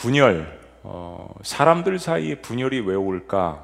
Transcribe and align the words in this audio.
분열, 0.00 0.58
어, 0.82 1.28
사람들 1.42 1.98
사이에 1.98 2.36
분열이 2.36 2.80
왜 2.80 2.94
올까? 2.94 3.62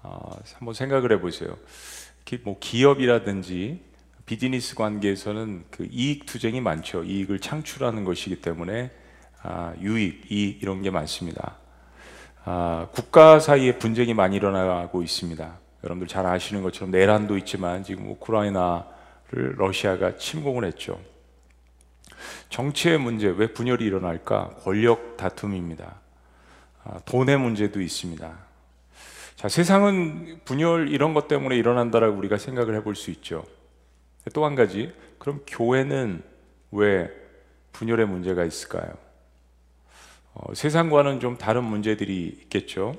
어, 0.00 0.30
한번 0.54 0.74
생각을 0.74 1.10
해보세요. 1.10 1.56
뭐 2.44 2.56
기업이라든지 2.60 3.80
비즈니스 4.26 4.76
관계에서는 4.76 5.64
그 5.72 5.88
이익 5.90 6.24
투쟁이 6.24 6.60
많죠. 6.60 7.02
이익을 7.02 7.40
창출하는 7.40 8.04
것이기 8.04 8.40
때문에 8.40 8.92
아, 9.42 9.74
유익, 9.80 10.30
이익 10.30 10.62
이런 10.62 10.82
게 10.82 10.90
많습니다. 10.90 11.56
아, 12.44 12.86
국가 12.92 13.40
사이에 13.40 13.76
분쟁이 13.76 14.14
많이 14.14 14.36
일어나고 14.36 15.02
있습니다. 15.02 15.58
여러분들 15.82 16.06
잘 16.06 16.26
아시는 16.26 16.62
것처럼 16.62 16.92
내란도 16.92 17.36
있지만 17.38 17.82
지금 17.82 18.08
우크라이나를 18.08 19.56
러시아가 19.56 20.16
침공을 20.16 20.64
했죠. 20.64 21.00
정치의 22.48 22.98
문제 22.98 23.28
왜 23.28 23.52
분열이 23.52 23.84
일어날까? 23.84 24.56
권력 24.62 25.16
다툼입니다. 25.16 26.00
아, 26.84 26.98
돈의 27.04 27.38
문제도 27.38 27.80
있습니다. 27.80 28.38
자, 29.36 29.48
세상은 29.48 30.40
분열 30.44 30.88
이런 30.88 31.14
것 31.14 31.28
때문에 31.28 31.56
일어난다라고 31.56 32.16
우리가 32.18 32.36
생각을 32.36 32.74
해볼 32.76 32.94
수 32.94 33.10
있죠. 33.10 33.44
또 34.34 34.44
한 34.44 34.54
가지, 34.54 34.92
그럼 35.18 35.40
교회는 35.46 36.22
왜 36.72 37.10
분열의 37.72 38.06
문제가 38.06 38.44
있을까요? 38.44 38.92
어, 40.34 40.54
세상과는 40.54 41.20
좀 41.20 41.36
다른 41.38 41.64
문제들이 41.64 42.26
있겠죠. 42.42 42.94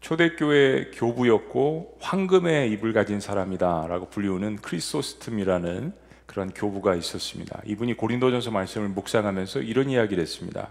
초대교회 0.00 0.90
교부였고 0.94 1.98
황금의 2.00 2.70
입을 2.72 2.92
가진 2.92 3.18
사람이다라고 3.18 4.10
불리우는 4.10 4.56
크리소스틈이라는 4.56 5.92
그런 6.36 6.50
교부가 6.50 6.94
있었습니다. 6.94 7.62
이분이 7.64 7.94
고린도전서 7.94 8.50
말씀을 8.50 8.90
묵상하면서 8.90 9.60
이런 9.60 9.88
이야기를 9.88 10.20
했습니다. 10.20 10.70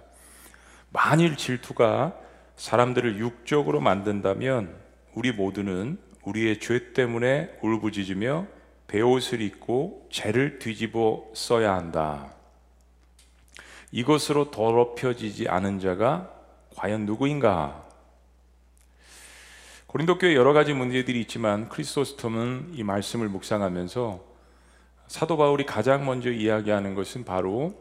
만일 0.91 1.37
질투가 1.37 2.13
사람들을 2.55 3.17
육적으로 3.17 3.81
만든다면 3.81 4.75
우리 5.15 5.31
모두는 5.31 5.97
우리의 6.23 6.59
죄 6.59 6.93
때문에 6.93 7.57
울부짖으며 7.63 8.45
베옷을 8.85 9.41
입고 9.41 10.07
죄를 10.11 10.59
뒤집어 10.59 11.25
써야 11.33 11.73
한다. 11.73 12.31
이것으로 13.91 14.51
더럽혀지지 14.51 15.47
않은 15.49 15.79
자가 15.79 16.29
과연 16.75 17.07
누구인가? 17.07 17.83
고린도 19.87 20.19
교회 20.19 20.35
여러 20.35 20.53
가지 20.53 20.73
문제들이 20.73 21.21
있지만 21.21 21.69
크리스토스톰은 21.69 22.73
이 22.73 22.83
말씀을 22.83 23.29
묵상하면서 23.29 24.34
사도 25.07 25.37
바울이 25.37 25.65
가장 25.65 26.05
먼저 26.05 26.31
이야기하는 26.31 26.95
것은 26.95 27.25
바로 27.25 27.73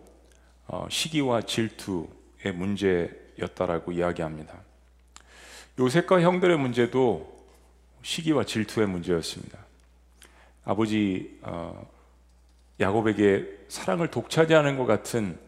어, 0.67 0.87
시기와 0.91 1.43
질투의 1.43 2.53
문제였다라고 2.55 3.93
이야기합니다. 3.93 4.61
요셉과 5.79 6.21
형들의 6.21 6.59
문제도 6.59 7.35
시기와 8.03 8.45
질투의 8.45 8.87
문제였습니다. 8.87 9.59
아버지 10.65 11.39
어, 11.43 11.87
야곱에게 12.81 13.65
사랑을 13.69 14.11
독차지하는 14.11 14.77
것 14.77 14.87
같은 14.87 15.39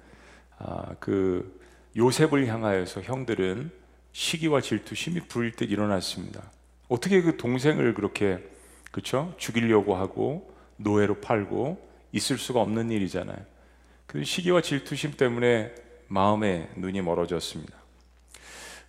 아, 0.58 0.94
그 1.00 1.60
요셉을 1.96 2.46
향하여서 2.46 3.02
형들은 3.02 3.70
시기와 4.12 4.60
질투 4.60 4.94
심히 4.94 5.20
부릴 5.20 5.52
듯 5.52 5.70
일어났습니다. 5.70 6.42
어떻게 6.88 7.20
그 7.22 7.36
동생을 7.36 7.94
그렇게 7.94 8.38
그렇죠? 8.90 9.34
죽이려고 9.36 9.96
하고 9.96 10.55
노예로 10.76 11.20
팔고 11.20 11.84
있을 12.12 12.38
수가 12.38 12.60
없는 12.60 12.90
일이잖아요. 12.90 13.38
그 14.06 14.24
시기와 14.24 14.60
질투심 14.60 15.12
때문에 15.12 15.74
마음에 16.08 16.70
눈이 16.76 17.02
멀어졌습니다. 17.02 17.76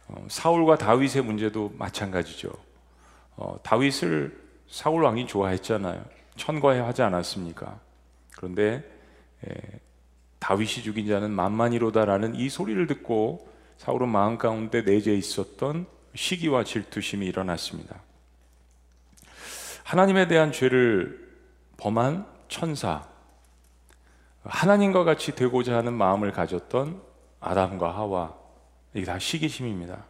어, 0.08 0.26
사울과 0.30 0.78
다윗의 0.78 1.24
문제도 1.24 1.74
마찬가지죠. 1.78 2.52
어, 3.36 3.60
다윗을 3.64 4.40
사울 4.70 5.04
왕이 5.04 5.28
좋아했잖아요. 5.28 6.04
천과해 6.36 6.80
하지 6.80 7.02
않았습니까? 7.02 7.80
그런데 8.36 8.84
에, 9.46 9.54
다윗이 10.40 10.84
죽인 10.84 11.08
자는 11.08 11.32
만만이로다라는 11.32 12.36
이 12.36 12.50
소리를 12.50 12.86
듣고 12.88 13.50
사울은 13.78 14.10
마음 14.10 14.38
가운데 14.38 14.82
내재 14.82 15.14
있었던 15.14 15.88
시기와 16.16 16.64
질투심이 16.64 17.26
일어났습니다. 17.26 18.02
하나님에 19.84 20.28
대한 20.28 20.52
죄를 20.52 21.27
범한 21.78 22.26
천사, 22.48 23.08
하나님과 24.44 25.04
같이 25.04 25.36
되고자 25.36 25.78
하는 25.78 25.94
마음을 25.94 26.32
가졌던 26.32 27.02
아담과 27.40 27.96
하와, 27.96 28.36
이게 28.94 29.06
다 29.06 29.20
시기심입니다. 29.20 30.06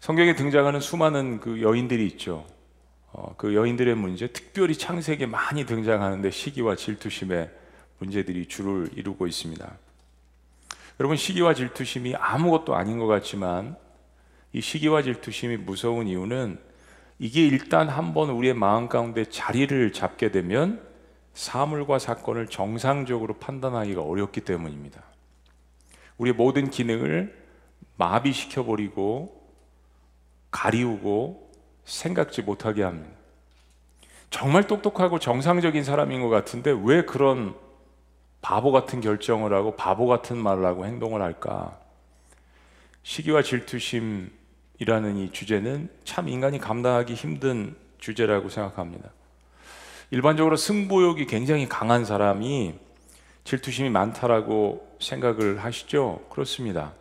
성경에 0.00 0.34
등장하는 0.34 0.80
수많은 0.80 1.40
그 1.40 1.60
여인들이 1.60 2.06
있죠. 2.08 2.46
어, 3.12 3.34
그 3.36 3.54
여인들의 3.54 3.94
문제, 3.96 4.28
특별히 4.28 4.74
창세기에 4.74 5.26
많이 5.26 5.66
등장하는데 5.66 6.30
시기와 6.30 6.76
질투심의 6.76 7.50
문제들이 7.98 8.46
주를 8.46 8.88
이루고 8.94 9.26
있습니다. 9.26 9.70
여러분 11.00 11.16
시기와 11.16 11.54
질투심이 11.54 12.14
아무것도 12.14 12.74
아닌 12.74 12.98
것 12.98 13.06
같지만 13.06 13.76
이 14.52 14.60
시기와 14.60 15.02
질투심이 15.02 15.56
무서운 15.58 16.06
이유는 16.06 16.58
이게 17.22 17.46
일단 17.46 17.90
한번 17.90 18.30
우리의 18.30 18.54
마음 18.54 18.88
가운데 18.88 19.26
자리를 19.26 19.92
잡게 19.92 20.30
되면 20.30 20.82
사물과 21.34 21.98
사건을 21.98 22.46
정상적으로 22.46 23.34
판단하기가 23.34 24.00
어렵기 24.00 24.40
때문입니다. 24.40 25.02
우리의 26.16 26.34
모든 26.34 26.70
기능을 26.70 27.38
마비시켜 27.98 28.64
버리고 28.64 29.38
가리우고 30.50 31.52
생각지 31.84 32.40
못하게 32.40 32.84
합니다. 32.84 33.14
정말 34.30 34.66
똑똑하고 34.66 35.18
정상적인 35.18 35.84
사람인 35.84 36.22
것 36.22 36.30
같은데 36.30 36.74
왜 36.84 37.04
그런 37.04 37.54
바보 38.40 38.72
같은 38.72 39.02
결정을 39.02 39.52
하고 39.52 39.76
바보 39.76 40.06
같은 40.06 40.38
말을 40.38 40.64
하고 40.64 40.86
행동을 40.86 41.20
할까? 41.20 41.78
시기와 43.02 43.42
질투심 43.42 44.39
이라는 44.80 45.18
이 45.18 45.30
주제는 45.30 45.90
참 46.04 46.28
인간이 46.28 46.58
감당하기 46.58 47.12
힘든 47.14 47.76
주제라고 47.98 48.48
생각합니다. 48.48 49.10
일반적으로 50.10 50.56
승부욕이 50.56 51.26
굉장히 51.26 51.68
강한 51.68 52.04
사람이 52.04 52.74
질투심이 53.44 53.90
많다라고 53.90 54.96
생각을 54.98 55.62
하시죠? 55.62 56.26
그렇습니다. 56.30 56.92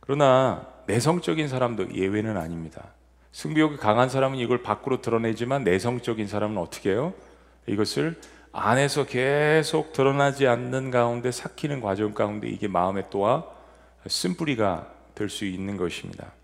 그러나 0.00 0.66
내성적인 0.86 1.48
사람도 1.48 1.94
예외는 1.94 2.36
아닙니다. 2.36 2.84
승부욕이 3.32 3.78
강한 3.78 4.10
사람은 4.10 4.38
이걸 4.38 4.62
밖으로 4.62 5.00
드러내지만 5.00 5.64
내성적인 5.64 6.28
사람은 6.28 6.58
어떻게 6.58 6.90
해요? 6.90 7.14
이것을 7.66 8.20
안에서 8.52 9.04
계속 9.04 9.94
드러나지 9.94 10.46
않는 10.46 10.90
가운데 10.90 11.30
삭히는 11.30 11.80
과정 11.80 12.12
가운데 12.12 12.48
이게 12.48 12.68
마음에 12.68 13.04
또한 13.10 13.42
쓴뿌리가 14.06 14.92
될 15.14 15.28
수 15.28 15.44
있는 15.46 15.76
것입니다. 15.76 16.37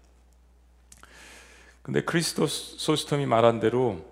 근데 1.84 2.00
크리스토 2.00 2.46
소스톰이 2.46 3.26
말한 3.26 3.60
대로 3.60 4.02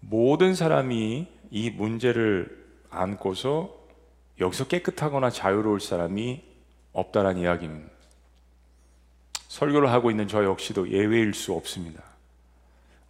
모든 0.00 0.54
사람이 0.54 1.26
이 1.50 1.70
문제를 1.70 2.62
안고서 2.90 3.74
여기서 4.38 4.66
깨끗하거나 4.66 5.30
자유로울 5.30 5.80
사람이 5.80 6.42
없다라는 6.92 7.40
이야기입니다. 7.40 7.90
설교를 9.48 9.90
하고 9.90 10.10
있는 10.10 10.28
저 10.28 10.44
역시도 10.44 10.90
예외일 10.90 11.32
수 11.32 11.54
없습니다. 11.54 12.02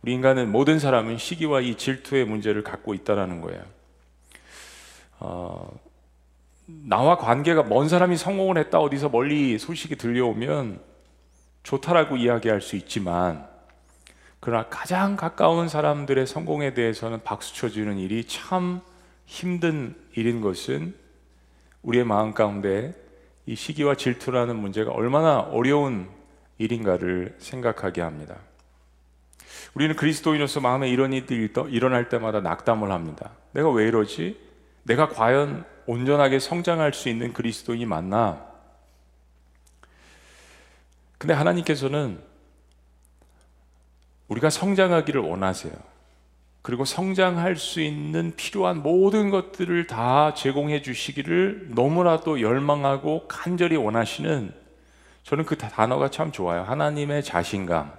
우리 0.02 0.12
인간은 0.14 0.52
모든 0.52 0.78
사람은 0.78 1.18
시기와 1.18 1.62
이 1.62 1.76
질투의 1.76 2.26
문제를 2.26 2.62
갖고 2.62 2.94
있다라는 2.94 3.40
거예요. 3.40 3.64
어, 5.18 5.80
나와 6.66 7.18
관계가 7.18 7.64
먼 7.64 7.88
사람이 7.88 8.16
성공을 8.16 8.56
했다 8.58 8.78
어디서 8.78 9.08
멀리 9.08 9.58
소식이 9.58 9.96
들려오면 9.96 10.91
좋다라고 11.62 12.16
이야기할 12.16 12.60
수 12.60 12.76
있지만 12.76 13.46
그러나 14.40 14.66
가장 14.68 15.16
가까운 15.16 15.68
사람들의 15.68 16.26
성공에 16.26 16.74
대해서는 16.74 17.22
박수 17.22 17.54
쳐주는 17.54 17.96
일이 17.98 18.24
참 18.24 18.80
힘든 19.24 19.94
일인 20.14 20.40
것은 20.40 20.94
우리의 21.82 22.04
마음 22.04 22.34
가운데 22.34 22.94
이 23.46 23.54
시기와 23.54 23.94
질투라는 23.94 24.56
문제가 24.56 24.92
얼마나 24.92 25.38
어려운 25.38 26.08
일인가를 26.58 27.36
생각하게 27.38 28.00
합니다. 28.00 28.36
우리는 29.74 29.96
그리스도인으로서 29.96 30.60
마음에 30.60 30.88
이런 30.90 31.12
일이 31.12 31.48
일어날 31.70 32.08
때마다 32.08 32.40
낙담을 32.40 32.90
합니다. 32.90 33.30
내가 33.52 33.70
왜 33.70 33.86
이러지? 33.86 34.38
내가 34.82 35.08
과연 35.08 35.64
온전하게 35.86 36.38
성장할 36.38 36.92
수 36.92 37.08
있는 37.08 37.32
그리스도인이 37.32 37.86
맞나? 37.86 38.51
근데 41.22 41.34
하나님께서는 41.34 42.18
우리가 44.26 44.50
성장하기를 44.50 45.20
원하세요. 45.20 45.72
그리고 46.62 46.84
성장할 46.84 47.54
수 47.54 47.80
있는 47.80 48.34
필요한 48.34 48.82
모든 48.82 49.30
것들을 49.30 49.86
다 49.86 50.34
제공해 50.34 50.82
주시기를 50.82 51.68
너무나도 51.76 52.40
열망하고 52.40 53.28
간절히 53.28 53.76
원하시는 53.76 54.52
저는 55.22 55.44
그 55.44 55.56
단어가 55.56 56.10
참 56.10 56.32
좋아요. 56.32 56.62
하나님의 56.62 57.22
자신감. 57.22 57.92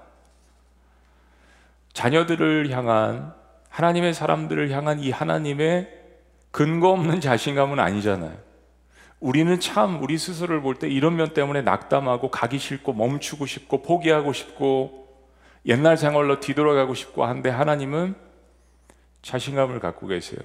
자녀들을 1.94 2.72
향한 2.72 3.34
하나님의 3.70 4.14
사람들을 4.14 4.70
향한 4.72 5.00
이 5.00 5.12
하나님의 5.12 5.88
근거 6.52 6.90
없는 6.90 7.22
자신감은 7.22 7.80
아니잖아요. 7.80 8.38
우리는 9.24 9.58
참 9.62 10.04
우리 10.04 10.18
스스로를 10.18 10.62
볼 10.62 10.76
때 10.76 10.90
이런 10.90 11.16
면 11.16 11.34
때문에 11.34 11.62
낙담하고 11.62 12.30
가기 12.30 12.60
싫고 12.60 12.92
멈추고 12.92 13.46
싶고 13.46 13.82
포기하고 13.82 14.34
싶고 14.34 15.08
옛날 15.66 15.96
생활로 15.96 16.42
뒤돌아가고 16.42 16.94
싶고 16.94 17.24
한데 17.24 17.50
하나님은 17.50 18.16
자신감을 19.22 19.80
갖고 19.80 20.08
계세요. 20.08 20.42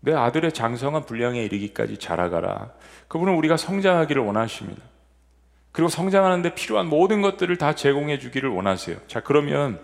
내 0.00 0.14
아들의 0.14 0.52
장성한 0.52 1.04
분량에 1.04 1.44
이르기까지 1.44 1.98
자라가라. 1.98 2.72
그분은 3.08 3.34
우리가 3.34 3.58
성장하기를 3.58 4.22
원하십니다. 4.22 4.80
그리고 5.70 5.90
성장하는데 5.90 6.54
필요한 6.54 6.86
모든 6.86 7.20
것들을 7.20 7.54
다 7.58 7.74
제공해 7.74 8.18
주기를 8.18 8.48
원하세요. 8.48 8.96
자, 9.08 9.20
그러면 9.20 9.78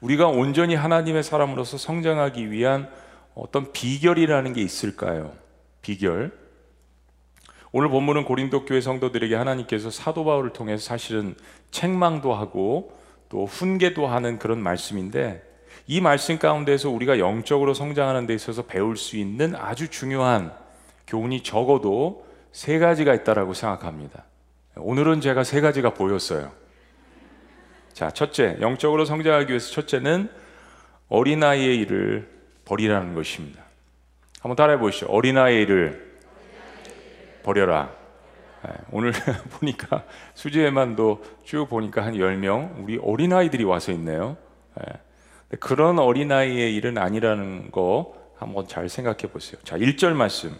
우리가 0.00 0.26
온전히 0.26 0.74
하나님의 0.74 1.22
사람으로서 1.22 1.78
성장하기 1.78 2.50
위한 2.50 2.90
어떤 3.36 3.72
비결이라는 3.72 4.52
게 4.54 4.60
있을까요? 4.60 5.32
비결. 5.82 6.47
오늘 7.72 7.88
본문은 7.90 8.24
고린도 8.24 8.64
교회 8.64 8.80
성도들에게 8.80 9.34
하나님께서 9.34 9.90
사도 9.90 10.24
바울을 10.24 10.52
통해서 10.52 10.84
사실은 10.84 11.34
책망도 11.70 12.32
하고 12.32 12.96
또 13.28 13.44
훈계도 13.44 14.06
하는 14.06 14.38
그런 14.38 14.62
말씀인데 14.62 15.42
이 15.86 16.00
말씀 16.00 16.38
가운데서 16.38 16.90
우리가 16.90 17.18
영적으로 17.18 17.74
성장하는 17.74 18.26
데 18.26 18.34
있어서 18.34 18.62
배울 18.62 18.96
수 18.96 19.16
있는 19.16 19.54
아주 19.54 19.88
중요한 19.88 20.52
교훈이 21.06 21.42
적어도 21.42 22.26
세 22.52 22.78
가지가 22.78 23.14
있다라고 23.14 23.54
생각합니다. 23.54 24.24
오늘은 24.76 25.20
제가 25.20 25.44
세 25.44 25.60
가지가 25.60 25.94
보였어요. 25.94 26.52
자, 27.92 28.10
첫째, 28.10 28.56
영적으로 28.60 29.04
성장하기 29.04 29.48
위해서 29.50 29.72
첫째는 29.72 30.30
어린아이의 31.08 31.78
일을 31.78 32.28
버리라는 32.64 33.14
것입니다. 33.14 33.62
한번 34.40 34.56
따라해 34.56 34.78
보시죠. 34.78 35.06
어린아이의 35.06 35.62
일을 35.62 36.07
버려라. 37.42 37.90
네, 38.64 38.72
오늘 38.90 39.12
보니까 39.58 40.04
수지에만도 40.34 41.22
쭉 41.44 41.68
보니까 41.68 42.04
한 42.04 42.14
10명 42.14 42.82
우리 42.82 42.98
어린아이들이 42.98 43.64
와서 43.64 43.92
있네요. 43.92 44.36
네, 44.76 45.56
그런 45.60 45.98
어린아이의 45.98 46.74
일은 46.74 46.98
아니라는 46.98 47.70
거 47.70 48.14
한번 48.36 48.66
잘 48.68 48.88
생각해 48.88 49.32
보세요. 49.32 49.60
자, 49.64 49.76
1절 49.76 50.12
말씀. 50.12 50.56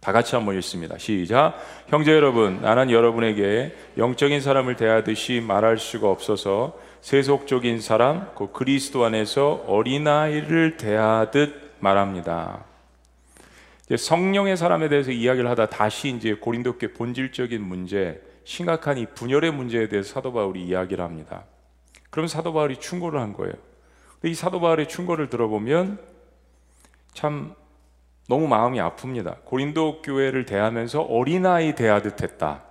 다 0.00 0.12
같이 0.12 0.36
한번 0.36 0.54
읽습니다. 0.56 0.96
시작. 0.96 1.54
형제 1.88 2.12
여러분, 2.12 2.62
나는 2.62 2.90
여러분에게 2.90 3.74
영적인 3.96 4.40
사람을 4.40 4.76
대하듯이 4.76 5.40
말할 5.40 5.78
수가 5.78 6.08
없어서 6.08 6.78
세속적인 7.00 7.80
사람, 7.80 8.28
그 8.36 8.52
그리스도 8.52 9.04
안에서 9.04 9.64
어린아이를 9.66 10.76
대하듯 10.76 11.74
말합니다. 11.80 12.64
성령의 13.96 14.56
사람에 14.56 14.88
대해서 14.88 15.10
이야기를 15.10 15.48
하다 15.48 15.66
다시 15.66 16.10
이제 16.10 16.34
고린도교 16.34 16.92
본질적인 16.92 17.62
문제, 17.62 18.20
심각한 18.44 18.98
이 18.98 19.06
분열의 19.06 19.52
문제에 19.52 19.88
대해서 19.88 20.14
사도 20.14 20.32
바울이 20.32 20.64
이야기를 20.64 21.02
합니다. 21.02 21.44
그럼 22.10 22.26
사도 22.26 22.52
바울이 22.52 22.76
충고를 22.78 23.20
한 23.20 23.32
거예요. 23.32 23.54
이 24.24 24.34
사도 24.34 24.60
바울의 24.60 24.88
충고를 24.88 25.30
들어보면 25.30 25.98
참 27.14 27.54
너무 28.28 28.46
마음이 28.46 28.78
아픕니다. 28.78 29.44
고린도 29.44 30.02
교회를 30.02 30.44
대하면서 30.44 31.02
어린아이 31.02 31.74
대하듯 31.74 32.22
했다. 32.22 32.64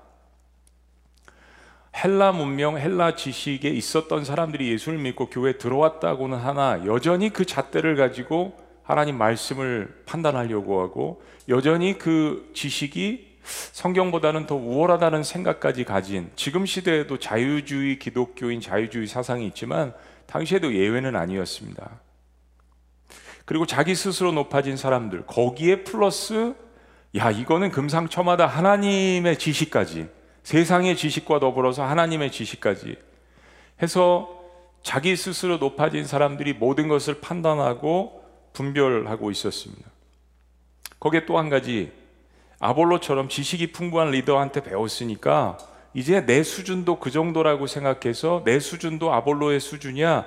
헬라 1.95 2.31
문명, 2.31 2.77
헬라 2.77 3.15
지식에 3.15 3.69
있었던 3.69 4.23
사람들이 4.23 4.71
예수를 4.71 4.99
믿고 4.99 5.29
교회에 5.29 5.57
들어왔다고는 5.57 6.37
하나 6.37 6.85
여전히 6.85 7.31
그 7.31 7.45
잣대를 7.45 7.95
가지고 7.95 8.55
하나님 8.87 9.17
말씀을 9.17 9.93
판단하려고 10.05 10.81
하고 10.81 11.21
여전히 11.49 11.97
그 11.97 12.49
지식이 12.53 13.37
성경보다는 13.43 14.47
더 14.47 14.55
우월하다는 14.55 15.23
생각까지 15.23 15.83
가진 15.83 16.31
지금 16.37 16.65
시대에도 16.65 17.19
자유주의 17.19 17.99
기독교인 17.99 18.61
자유주의 18.61 19.07
사상이 19.07 19.45
있지만 19.47 19.93
당시에도 20.25 20.73
예외는 20.73 21.17
아니었습니다. 21.17 21.99
그리고 23.43 23.65
자기 23.65 23.93
스스로 23.93 24.31
높아진 24.31 24.77
사람들 24.77 25.25
거기에 25.25 25.83
플러스 25.83 26.55
야 27.17 27.29
이거는 27.29 27.71
금상첨화다 27.71 28.47
하나님의 28.47 29.37
지식까지 29.37 30.07
세상의 30.43 30.95
지식과 30.95 31.41
더불어서 31.41 31.83
하나님의 31.83 32.31
지식까지 32.31 32.95
해서 33.81 34.29
자기 34.81 35.17
스스로 35.17 35.57
높아진 35.57 36.05
사람들이 36.05 36.53
모든 36.53 36.87
것을 36.87 37.19
판단하고 37.19 38.26
분별하고 38.57 39.29
있었습니다. 39.31 39.89
거기에 40.99 41.25
또 41.25 41.37
한 41.37 41.49
가지 41.49 41.91
아볼로처럼 42.59 43.29
지식이 43.29 43.71
풍부한 43.71 44.09
리더한테 44.11 44.63
배웠으니까 44.63 45.59
이제 45.93 46.25
내 46.25 46.41
수준도 46.41 46.99
그 46.99 47.11
정도라고 47.11 47.67
생각해서 47.67 48.41
내 48.43 48.59
수준도 48.59 49.13
아볼로의 49.13 49.59
수준이야 49.59 50.25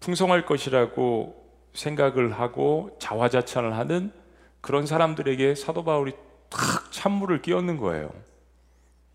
풍성할 0.00 0.44
것이라고 0.44 1.40
생각을 1.72 2.32
하고 2.32 2.96
자화자찬을 3.00 3.74
하는 3.76 4.12
그런 4.60 4.84
사람들에게 4.86 5.54
사도 5.54 5.84
바울이 5.84 6.12
탁 6.50 6.92
찬물을 6.92 7.40
끼얹는 7.40 7.78
거예요. 7.78 8.10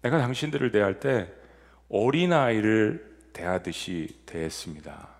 내가 0.01 0.17
당신들을 0.17 0.71
대할 0.71 0.99
때 0.99 1.31
어린아이를 1.89 3.17
대하듯이 3.33 4.21
대했습니다. 4.25 5.14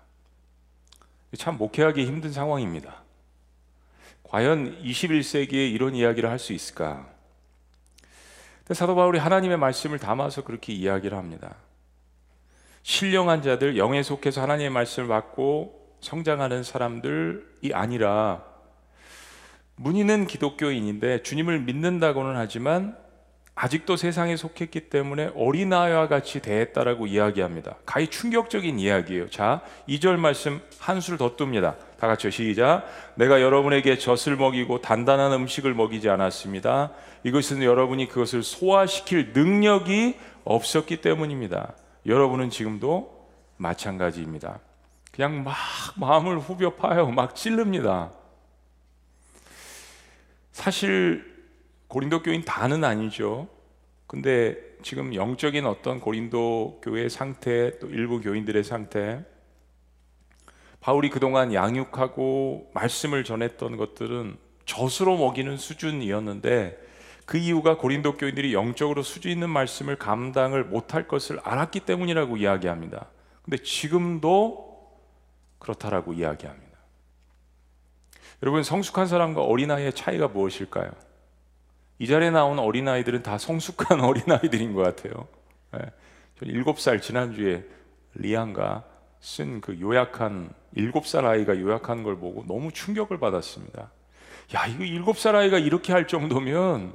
참 1.36 1.58
목회하기 1.58 2.04
힘든 2.06 2.32
상황입니다. 2.32 3.02
과연 4.22 4.82
21세기에 4.82 5.72
이런 5.72 5.94
이야기를 5.94 6.28
할 6.28 6.38
수 6.38 6.52
있을까? 6.52 7.08
사도 8.72 8.96
바울이 8.96 9.18
하나님의 9.18 9.58
말씀을 9.58 9.98
담아서 9.98 10.42
그렇게 10.42 10.72
이야기를 10.72 11.16
합니다. 11.16 11.54
신령한 12.82 13.42
자들, 13.42 13.76
영에 13.76 14.02
속해서 14.02 14.42
하나님의 14.42 14.70
말씀을 14.70 15.08
받고 15.08 15.96
성장하는 16.00 16.62
사람들이 16.62 17.72
아니라 17.72 18.44
문의는 19.76 20.26
기독교인인데 20.26 21.22
주님을 21.22 21.60
믿는다고는 21.60 22.36
하지만 22.36 22.96
아직도 23.58 23.96
세상에 23.96 24.36
속했기 24.36 24.90
때문에 24.90 25.30
어린아이와 25.34 26.08
같이 26.08 26.42
대했다라고 26.42 27.06
이야기합니다. 27.06 27.76
가히 27.86 28.08
충격적인 28.08 28.78
이야기예요. 28.78 29.30
자, 29.30 29.62
2절 29.88 30.16
말씀 30.16 30.60
한 30.78 31.00
수를 31.00 31.16
더 31.16 31.36
뜹니다. 31.36 31.76
다 31.98 32.06
같이 32.06 32.30
시작. 32.30 32.84
내가 33.14 33.40
여러분에게 33.40 33.96
젖을 33.96 34.36
먹이고 34.36 34.82
단단한 34.82 35.32
음식을 35.32 35.72
먹이지 35.72 36.10
않았습니다. 36.10 36.92
이것은 37.24 37.62
여러분이 37.62 38.08
그것을 38.08 38.42
소화시킬 38.42 39.32
능력이 39.32 40.18
없었기 40.44 41.00
때문입니다. 41.00 41.72
여러분은 42.04 42.50
지금도 42.50 43.26
마찬가지입니다. 43.56 44.60
그냥 45.12 45.42
막 45.42 45.56
마음을 45.94 46.38
후벼 46.38 46.74
파요. 46.74 47.10
막 47.10 47.34
찔릅니다. 47.34 48.10
사실 50.52 51.35
고린도 51.88 52.22
교인 52.22 52.44
다는 52.44 52.84
아니죠. 52.84 53.48
근데 54.06 54.56
지금 54.82 55.14
영적인 55.14 55.66
어떤 55.66 56.00
고린도 56.00 56.80
교회 56.82 57.08
상태 57.08 57.78
또 57.78 57.88
일부 57.88 58.20
교인들의 58.20 58.62
상태 58.64 59.24
바울이 60.80 61.10
그동안 61.10 61.52
양육하고 61.52 62.70
말씀을 62.72 63.24
전했던 63.24 63.76
것들은 63.76 64.36
젖으로 64.64 65.16
먹이는 65.16 65.56
수준이었는데 65.56 66.86
그 67.24 67.38
이유가 67.38 67.76
고린도 67.76 68.16
교인들이 68.16 68.54
영적으로 68.54 69.02
수준 69.02 69.32
있는 69.32 69.50
말씀을 69.50 69.96
감당을 69.96 70.64
못할 70.64 71.08
것을 71.08 71.40
알았기 71.40 71.80
때문이라고 71.80 72.36
이야기합니다. 72.36 73.08
근데 73.42 73.56
지금도 73.58 74.66
그렇다라고 75.58 76.12
이야기합니다. 76.12 76.66
여러분 78.42 78.62
성숙한 78.62 79.08
사람과 79.08 79.42
어린아이의 79.42 79.92
차이가 79.94 80.28
무엇일까요? 80.28 80.90
이 81.98 82.06
자리에 82.06 82.30
나온 82.30 82.58
어린아이들은 82.58 83.22
다 83.22 83.38
성숙한 83.38 84.00
어린아이들인 84.04 84.74
것 84.74 84.82
같아요. 84.82 85.28
네. 85.72 85.80
7살 86.42 87.00
지난주에 87.00 87.64
리안가 88.14 88.84
쓴그 89.20 89.80
요약한 89.80 90.50
7살 90.76 91.24
아이가 91.24 91.58
요약한 91.58 92.02
걸 92.02 92.18
보고 92.18 92.44
너무 92.46 92.70
충격을 92.70 93.18
받았습니다. 93.18 93.90
야, 94.54 94.66
이거 94.66 94.84
7살 94.84 95.34
아이가 95.34 95.58
이렇게 95.58 95.92
할 95.92 96.06
정도면 96.06 96.94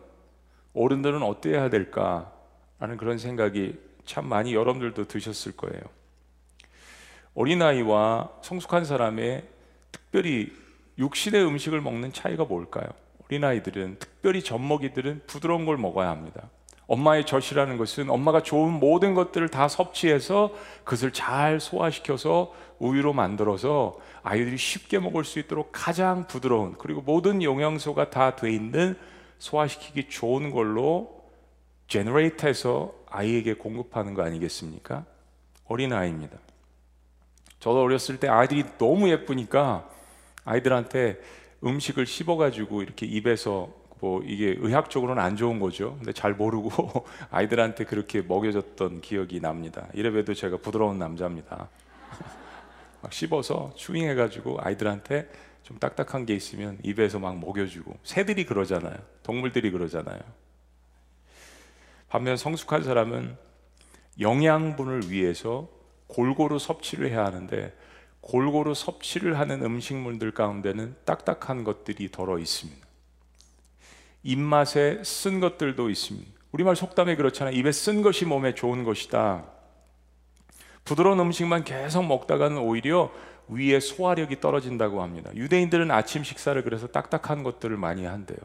어른들은 0.74 1.22
어때야 1.24 1.70
될까? 1.70 2.32
라는 2.80 2.98
그런 2.98 3.18
생각이 3.18 3.78
참 4.06 4.28
많이 4.28 4.54
여러분들도 4.54 5.08
드셨을 5.08 5.54
거예요. 5.54 5.82
어린아이와 7.34 8.30
성숙한 8.42 8.86
사람의 8.86 9.48
특별히 9.92 10.52
육신의 10.98 11.46
음식을 11.46 11.82
먹는 11.82 12.14
차이가 12.14 12.46
뭘까요? 12.46 12.88
어린아이들은 13.32 13.98
특별히 13.98 14.44
젖먹이들은 14.44 15.22
부드러운 15.26 15.66
걸 15.66 15.78
먹어야 15.78 16.10
합니다. 16.10 16.50
엄마의 16.88 17.26
젖이라는 17.26 17.78
것은 17.78 18.10
엄마가 18.10 18.44
좋은 18.44 18.74
모든 18.74 19.14
것들을 19.14 19.48
다 19.48 19.70
섭취해서 19.70 20.52
그것을 20.84 21.14
잘 21.14 21.62
소화시켜서 21.62 22.54
우유로 22.80 23.14
만들어서 23.14 23.98
아이들이 24.24 24.58
쉽게 24.58 25.00
먹을 25.00 25.24
수 25.24 25.40
있도록 25.40 25.70
가장 25.72 26.28
부드러운 26.28 26.76
그리고 26.78 27.02
모든 27.02 27.42
영양소가 27.42 28.10
다 28.10 28.36
돼 28.36 28.52
있는 28.52 28.98
소화시키기 29.40 30.10
좋은 30.10 30.52
걸로 30.52 31.22
제너레이터해서 31.88 32.94
아이에게 33.10 33.54
공급하는 33.54 34.14
거 34.14 34.24
아니겠습니까? 34.24 35.06
어린 35.68 35.94
아이입니다. 35.94 36.38
저도 37.60 37.82
어렸을 37.82 38.20
때 38.20 38.28
아이들이 38.28 38.66
너무 38.78 39.10
예쁘니까 39.10 39.88
아이들한테 40.44 41.20
음식을 41.64 42.06
씹어가지고 42.06 42.82
이렇게 42.82 43.06
입에서 43.06 43.70
뭐 44.00 44.22
이게 44.24 44.56
의학적으로는 44.58 45.22
안 45.22 45.36
좋은 45.36 45.60
거죠. 45.60 45.96
근데 45.98 46.12
잘 46.12 46.34
모르고 46.34 47.06
아이들한테 47.30 47.86
그렇게 47.86 48.22
먹여줬던 48.22 49.02
기억이 49.02 49.40
납니다. 49.40 49.88
이래봬도 49.94 50.34
제가 50.34 50.58
부드러운 50.58 50.98
남자입니다. 50.98 51.70
막 53.02 53.14
씹어서 53.14 53.74
추잉해가지고 53.76 54.58
아이들한테 54.60 55.30
좀 55.64 55.78
딱딱한 55.78 56.26
게 56.26 56.34
있으면 56.34 56.80
입에서 56.84 57.20
막 57.20 57.40
먹여주고 57.40 57.98
새들이 58.04 58.46
그러잖아요. 58.46 58.96
동물들이 59.22 59.70
그러잖아요. 59.70 60.20
반면 62.10 62.38
성숙한 62.38 62.84
사람은 62.84 63.38
영양분을 64.20 65.12
위해서 65.12 65.70
골고루 66.08 66.60
섭취를 66.60 67.10
해야 67.10 67.24
하는데 67.24 67.74
골고루 68.22 68.74
섭취를 68.74 69.40
하는 69.40 69.64
음식물들 69.64 70.32
가운데는 70.32 70.96
딱딱한 71.06 71.64
것들이 71.64 72.12
덜어 72.12 72.38
있습니다. 72.40 72.88
입맛에 74.24 75.04
쓴 75.04 75.40
것들도 75.40 75.90
있습니다. 75.90 76.32
우리말 76.52 76.76
속담에 76.76 77.16
그렇잖아요. 77.16 77.56
입에 77.56 77.72
쓴 77.72 78.02
것이 78.02 78.26
몸에 78.26 78.54
좋은 78.54 78.84
것이다. 78.84 79.46
부드러운 80.86 81.20
음식만 81.20 81.64
계속 81.64 82.06
먹다가는 82.06 82.58
오히려 82.58 83.12
위에 83.48 83.80
소화력이 83.80 84.40
떨어진다고 84.40 85.02
합니다. 85.02 85.32
유대인들은 85.36 85.92
아침 85.92 86.24
식사를 86.24 86.62
그래서 86.64 86.88
딱딱한 86.88 87.44
것들을 87.44 87.76
많이 87.78 88.06
한대요. 88.06 88.38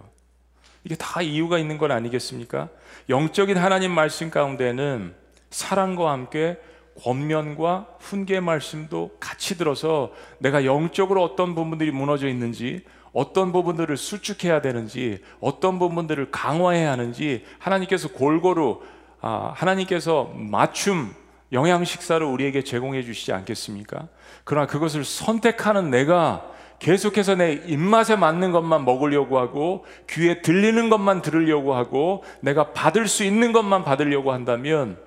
이게 0.84 0.94
다 0.94 1.20
이유가 1.20 1.58
있는 1.58 1.78
건 1.78 1.90
아니겠습니까? 1.90 2.68
영적인 3.08 3.56
하나님 3.56 3.92
말씀 3.92 4.30
가운데는 4.30 5.14
사랑과 5.50 6.12
함께 6.12 6.58
권면과 7.02 7.86
훈계 8.00 8.40
말씀도 8.40 9.12
같이 9.20 9.56
들어서 9.58 10.12
내가 10.38 10.64
영적으로 10.64 11.22
어떤 11.22 11.54
부분들이 11.54 11.90
무너져 11.90 12.28
있는지 12.28 12.84
어떤 13.12 13.52
부분들을 13.52 13.96
수축해야 13.96 14.60
되는지 14.60 15.20
어떤 15.40 15.78
부분들을 15.78 16.30
강화해야 16.30 16.92
하는지 16.92 17.44
하나님께서 17.58 18.08
골고루 18.08 18.80
아, 19.20 19.52
하나님께서 19.54 20.32
맞춤 20.34 21.14
영양 21.52 21.84
식사를 21.84 22.24
우리에게 22.26 22.62
제공해 22.62 23.02
주시지 23.02 23.32
않겠습니까? 23.32 24.08
그러나 24.44 24.66
그것을 24.66 25.04
선택하는 25.04 25.90
내가 25.90 26.50
계속해서 26.78 27.36
내 27.36 27.52
입맛에 27.52 28.16
맞는 28.16 28.52
것만 28.52 28.84
먹으려고 28.84 29.38
하고 29.38 29.84
귀에 30.10 30.42
들리는 30.42 30.90
것만 30.90 31.22
들으려고 31.22 31.74
하고 31.74 32.22
내가 32.40 32.72
받을 32.72 33.08
수 33.08 33.24
있는 33.24 33.52
것만 33.52 33.84
받으려고 33.84 34.32
한다면 34.32 34.98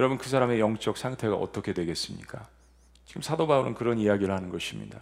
여러분 0.00 0.16
그 0.16 0.30
사람의 0.30 0.60
영적 0.60 0.96
상태가 0.96 1.34
어떻게 1.34 1.74
되겠습니까? 1.74 2.48
지금 3.04 3.20
사도 3.20 3.46
바울은 3.46 3.74
그런 3.74 3.98
이야기를 3.98 4.34
하는 4.34 4.48
것입니다. 4.48 4.98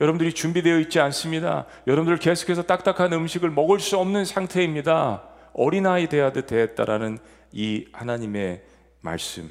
여러분들이 0.00 0.32
준비되어 0.32 0.78
있지 0.78 1.00
않습니다. 1.00 1.66
여러분들 1.88 2.18
계속해서 2.18 2.62
딱딱한 2.62 3.12
음식을 3.12 3.50
먹을 3.50 3.80
수 3.80 3.98
없는 3.98 4.24
상태입니다. 4.24 5.24
어린아이 5.52 6.08
대하듯 6.08 6.46
대했다라는 6.46 7.18
이 7.50 7.88
하나님의 7.92 8.62
말씀. 9.00 9.50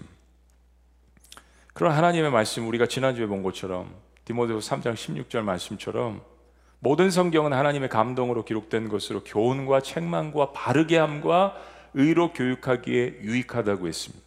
그런 1.73 1.91
하나님의 1.91 2.31
말씀 2.31 2.65
우리가 2.65 2.85
지난주에 2.85 3.25
본 3.25 3.43
것처럼 3.43 3.93
디모데후서 4.23 4.77
3장 4.77 4.93
16절 4.93 5.41
말씀처럼 5.41 6.21
모든 6.79 7.11
성경은 7.11 7.51
하나님의 7.51 7.89
감동으로 7.89 8.45
기록된 8.45 8.87
것으로 8.87 9.25
교훈과 9.25 9.81
책망과 9.81 10.53
바르게 10.53 10.97
함과 10.97 11.57
의로 11.95 12.31
교육하기에 12.31 13.19
유익하다고 13.23 13.89
했습니다. 13.89 14.22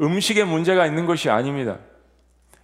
음식에 0.00 0.44
문제가 0.44 0.86
있는 0.86 1.06
것이 1.06 1.30
아닙니다. 1.30 1.78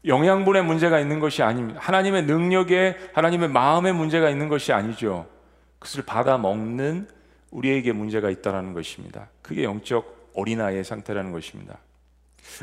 영양분에 0.06 0.62
문제가 0.62 1.00
있는 1.00 1.18
것이 1.18 1.42
아닙니다. 1.42 1.80
하나님의 1.82 2.24
능력에, 2.24 2.96
하나님의 3.14 3.48
마음에 3.48 3.92
문제가 3.92 4.28
있는 4.28 4.48
것이 4.48 4.72
아니죠. 4.72 5.26
그것을 5.78 6.04
받아 6.04 6.36
먹는 6.38 7.08
우리에게 7.50 7.92
문제가 7.92 8.30
있다는 8.30 8.74
것입니다. 8.74 9.28
그게 9.42 9.64
영적 9.64 10.30
어린아이의 10.34 10.84
상태라는 10.84 11.32
것입니다. 11.32 11.78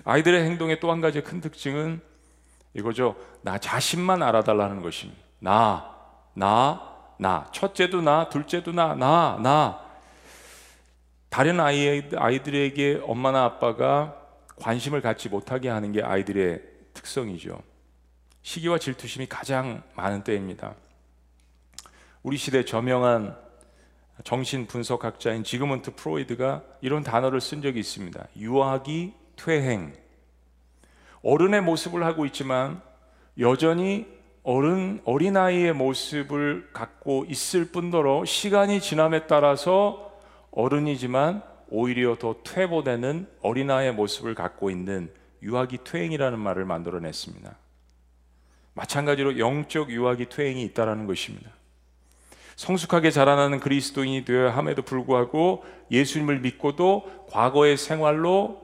아이들의 0.03 0.43
행동의 0.43 0.79
또 0.79 0.91
한 0.91 1.01
가지 1.01 1.21
큰 1.21 1.41
특징은 1.41 2.01
이거죠. 2.73 3.15
나 3.41 3.57
자신만 3.57 4.21
알아달라는 4.21 4.81
것입니다. 4.81 5.19
나, 5.39 5.95
나, 6.33 6.95
나. 7.17 7.47
첫째도 7.51 8.01
나, 8.01 8.29
둘째도 8.29 8.71
나, 8.71 8.93
나, 8.93 9.39
나. 9.41 9.81
다른 11.29 11.59
아이, 11.59 12.03
아이들에게 12.15 13.01
엄마나 13.05 13.45
아빠가 13.45 14.20
관심을 14.61 15.01
갖지 15.01 15.27
못하게 15.27 15.69
하는 15.69 15.91
게 15.91 16.01
아이들의 16.01 16.61
특성이죠. 16.93 17.61
시기와 18.43 18.77
질투심이 18.77 19.27
가장 19.27 19.83
많은 19.95 20.23
때입니다. 20.23 20.75
우리 22.23 22.37
시대 22.37 22.63
저명한 22.63 23.35
정신 24.23 24.67
분석학자인 24.67 25.43
지그문트 25.43 25.95
프로이드가 25.95 26.63
이런 26.81 27.03
단어를 27.03 27.41
쓴 27.41 27.61
적이 27.61 27.79
있습니다. 27.79 28.27
유아기 28.37 29.13
퇴행. 29.35 29.93
어른의 31.23 31.61
모습을 31.61 32.03
하고 32.03 32.25
있지만 32.27 32.81
여전히 33.39 34.07
어른 34.43 35.01
어린아이의 35.05 35.73
모습을 35.73 36.69
갖고 36.73 37.25
있을 37.27 37.71
뿐더러 37.71 38.25
시간이 38.25 38.79
지남에 38.79 39.25
따라서 39.27 40.11
어른이지만 40.51 41.50
오히려 41.71 42.17
더 42.19 42.35
퇴보되는 42.43 43.27
어린아이의 43.41 43.93
모습을 43.93 44.35
갖고 44.35 44.69
있는 44.69 45.09
유아기 45.41 45.79
퇴행이라는 45.83 46.37
말을 46.37 46.65
만들어냈습니다. 46.65 47.55
마찬가지로 48.73 49.39
영적 49.39 49.89
유아기 49.89 50.27
퇴행이 50.27 50.63
있다라는 50.63 51.07
것입니다. 51.07 51.49
성숙하게 52.57 53.09
자라나는 53.09 53.59
그리스도인이 53.59 54.25
되어야 54.25 54.55
함에도 54.55 54.81
불구하고 54.81 55.63
예수님을 55.89 56.41
믿고도 56.41 57.27
과거의 57.31 57.77
생활로 57.77 58.61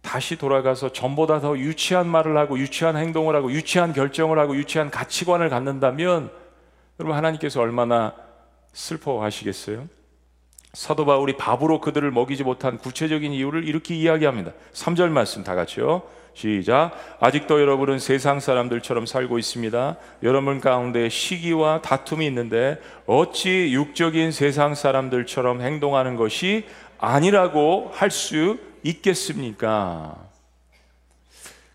다시 0.00 0.36
돌아가서 0.36 0.92
전보다 0.92 1.40
더 1.40 1.58
유치한 1.58 2.08
말을 2.08 2.36
하고 2.38 2.58
유치한 2.58 2.96
행동을 2.96 3.36
하고 3.36 3.52
유치한 3.52 3.92
결정을 3.92 4.38
하고 4.38 4.56
유치한 4.56 4.90
가치관을 4.90 5.50
갖는다면 5.50 6.30
여러분 6.98 7.16
하나님께서 7.16 7.60
얼마나 7.60 8.14
슬퍼하시겠어요? 8.72 9.95
사도 10.76 11.06
바울이 11.06 11.38
바보로 11.38 11.80
그들을 11.80 12.10
먹이지 12.10 12.44
못한 12.44 12.76
구체적인 12.76 13.32
이유를 13.32 13.66
이렇게 13.66 13.94
이야기합니다. 13.94 14.52
3절 14.74 15.08
말씀 15.08 15.42
다 15.42 15.54
같이요. 15.54 16.02
시작. 16.34 16.90
아직도 17.18 17.62
여러분은 17.62 17.98
세상 17.98 18.40
사람들처럼 18.40 19.06
살고 19.06 19.38
있습니다. 19.38 19.96
여러분 20.22 20.60
가운데 20.60 21.08
시기와 21.08 21.80
다툼이 21.80 22.26
있는데 22.26 22.78
어찌 23.06 23.72
육적인 23.72 24.32
세상 24.32 24.74
사람들처럼 24.74 25.62
행동하는 25.62 26.14
것이 26.14 26.66
아니라고 26.98 27.90
할 27.94 28.10
수 28.10 28.58
있겠습니까? 28.82 30.14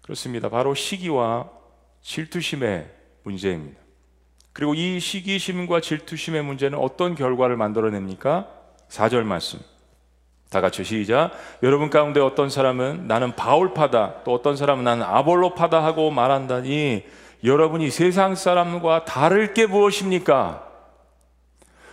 그렇습니다. 0.03 0.48
바로 0.50 0.75
시기와 0.75 1.50
질투심의 2.03 2.88
문제입니다. 3.24 3.81
그리고 4.53 4.75
이 4.75 5.00
시기심과 5.00 5.81
질투심의 5.81 6.43
문제는 6.43 6.77
어떤 6.77 7.15
결과를 7.15 7.58
만들어냅니까? 7.58 8.61
4절 8.91 9.24
말씀. 9.24 9.60
다 10.50 10.60
같이 10.60 10.83
시작. 10.83 11.31
여러분 11.63 11.89
가운데 11.89 12.19
어떤 12.19 12.50
사람은 12.50 13.07
나는 13.07 13.36
바울파다, 13.38 14.24
또 14.25 14.33
어떤 14.33 14.57
사람은 14.57 14.83
나는 14.83 15.03
아볼로파다 15.03 15.81
하고 15.81 16.12
말한다니 16.12 17.05
여러분이 17.43 17.89
세상 17.89 18.36
사람과 18.36 19.05
다를 19.05 19.53
게 19.53 19.65
무엇입니까? 19.65 20.67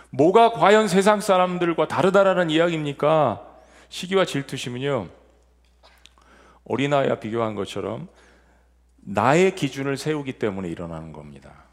뭐가 0.09 0.51
과연 0.51 0.89
세상 0.89 1.21
사람들과 1.21 1.87
다르다라는 1.87 2.49
이야기입니까? 2.49 3.45
시기와 3.87 4.25
질투심은요, 4.25 5.07
어린아이와 6.65 7.15
비교한 7.15 7.55
것처럼 7.55 8.09
나의 8.97 9.55
기준을 9.55 9.95
세우기 9.95 10.33
때문에 10.33 10.67
일어나는 10.67 11.13
겁니다. 11.13 11.68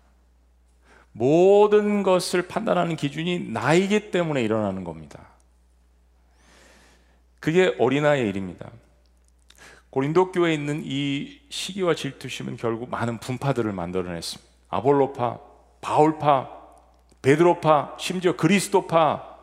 모든 1.16 2.02
것을 2.02 2.46
판단하는 2.46 2.94
기준이 2.94 3.50
나이기 3.50 4.10
때문에 4.10 4.42
일어나는 4.42 4.84
겁니다. 4.84 5.20
그게 7.40 7.74
어린아이의 7.78 8.28
일입니다. 8.28 8.70
고린도 9.90 10.32
교회에 10.32 10.52
있는 10.52 10.82
이 10.84 11.40
시기와 11.48 11.94
질투심은 11.94 12.58
결국 12.58 12.90
많은 12.90 13.18
분파들을 13.18 13.72
만들어냈습니다. 13.72 14.52
아볼로파, 14.68 15.38
바울파, 15.80 16.50
베드로파, 17.22 17.96
심지어 17.98 18.36
그리스도파. 18.36 19.36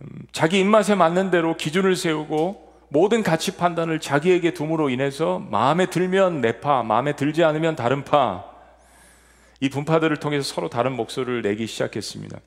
음, 0.00 0.08
자기 0.32 0.58
입맛에 0.58 0.96
맞는 0.96 1.30
대로 1.30 1.56
기준을 1.56 1.94
세우고 1.94 2.72
모든 2.88 3.22
가치 3.22 3.56
판단을 3.56 4.00
자기에게 4.00 4.52
둠으로 4.52 4.90
인해서 4.90 5.38
마음에 5.38 5.86
들면 5.86 6.40
내 6.40 6.60
파, 6.60 6.82
마음에 6.82 7.14
들지 7.14 7.44
않으면 7.44 7.76
다른 7.76 8.04
파, 8.04 8.51
이 9.62 9.68
분파들을 9.68 10.16
통해서 10.16 10.52
서로 10.54 10.68
다른 10.68 10.90
목소리를 10.90 11.40
내기 11.42 11.68
시작했습니다. 11.68 12.40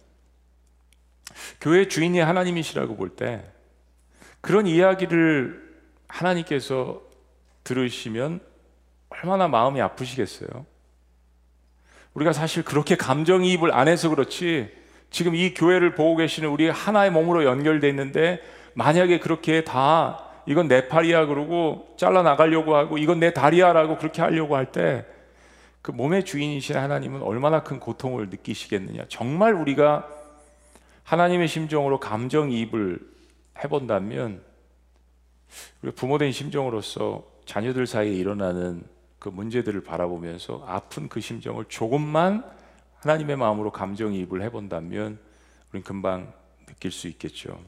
교회 1.61 1.87
주인이 1.87 2.19
하나님이시라고 2.19 2.97
볼 2.97 3.15
때 3.15 3.41
그런 4.41 4.67
이야기를 4.67 5.63
하나님께서 6.09 7.01
들으시면 7.63 8.41
얼마나 9.07 9.47
마음이 9.47 9.79
아프시겠어요? 9.79 10.65
우리가 12.15 12.33
사실 12.33 12.65
그렇게 12.65 12.97
감정이입을 12.97 13.73
안 13.73 13.87
해서 13.87 14.09
그렇지 14.09 14.69
지금 15.09 15.35
이 15.35 15.53
교회를 15.53 15.95
보고 15.95 16.17
계시는 16.17 16.49
우리 16.49 16.67
하나의 16.67 17.11
몸으로 17.11 17.45
연결돼 17.45 17.87
있는데 17.89 18.41
만약에 18.73 19.19
그렇게 19.19 19.63
다 19.63 20.21
이건 20.45 20.67
내 20.67 20.89
팔이야 20.89 21.27
그러고 21.27 21.95
잘라 21.97 22.23
나가려고 22.23 22.75
하고 22.75 22.97
이건 22.97 23.21
내 23.21 23.31
다리야라고 23.33 23.99
그렇게 23.99 24.21
하려고 24.21 24.57
할 24.57 24.73
때 24.73 25.05
그 25.85 25.91
몸의 25.91 26.25
주인이신 26.25 26.77
하나님은 26.77 27.21
얼마나 27.21 27.61
큰 27.61 27.79
고통을 27.79 28.31
느끼시겠느냐. 28.31 29.05
정말 29.07 29.53
우리가 29.53 30.09
하나님의 31.03 31.47
심정으로 31.47 31.99
감정이입을 31.99 32.99
해본다면 33.63 34.41
우리 35.83 35.91
부모된 35.91 36.31
심정으로서 36.31 37.23
자녀들 37.45 37.85
사이에 37.85 38.11
일어나는 38.15 38.81
그 39.19 39.29
문제들을 39.29 39.83
바라보면서 39.83 40.63
아픈 40.65 41.07
그 41.07 41.21
심정을 41.21 41.65
조금만 41.65 42.43
하나님의 43.01 43.35
마음으로 43.35 43.71
감정이입을 43.71 44.41
해본다면 44.41 45.19
우린 45.71 45.83
금방 45.83 46.33
느낄 46.65 46.89
수 46.89 47.07
있겠죠. 47.09 47.59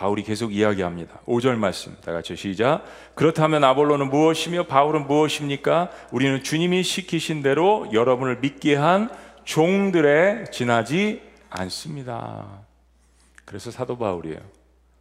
바울이 0.00 0.22
계속 0.22 0.54
이야기합니다. 0.54 1.20
5절 1.26 1.56
말씀. 1.56 1.94
다 2.00 2.10
같이 2.10 2.34
시작. 2.34 2.84
그렇다면 3.14 3.62
아볼로는 3.64 4.08
무엇이며 4.08 4.62
바울은 4.62 5.06
무엇입니까? 5.06 5.90
우리는 6.10 6.42
주님이 6.42 6.82
시키신 6.82 7.42
대로 7.42 7.86
여러분을 7.92 8.38
믿게 8.38 8.76
한 8.76 9.10
종들에 9.44 10.44
지나지 10.52 11.20
않습니다. 11.50 12.62
그래서 13.44 13.70
사도 13.70 13.98
바울이에요. 13.98 14.38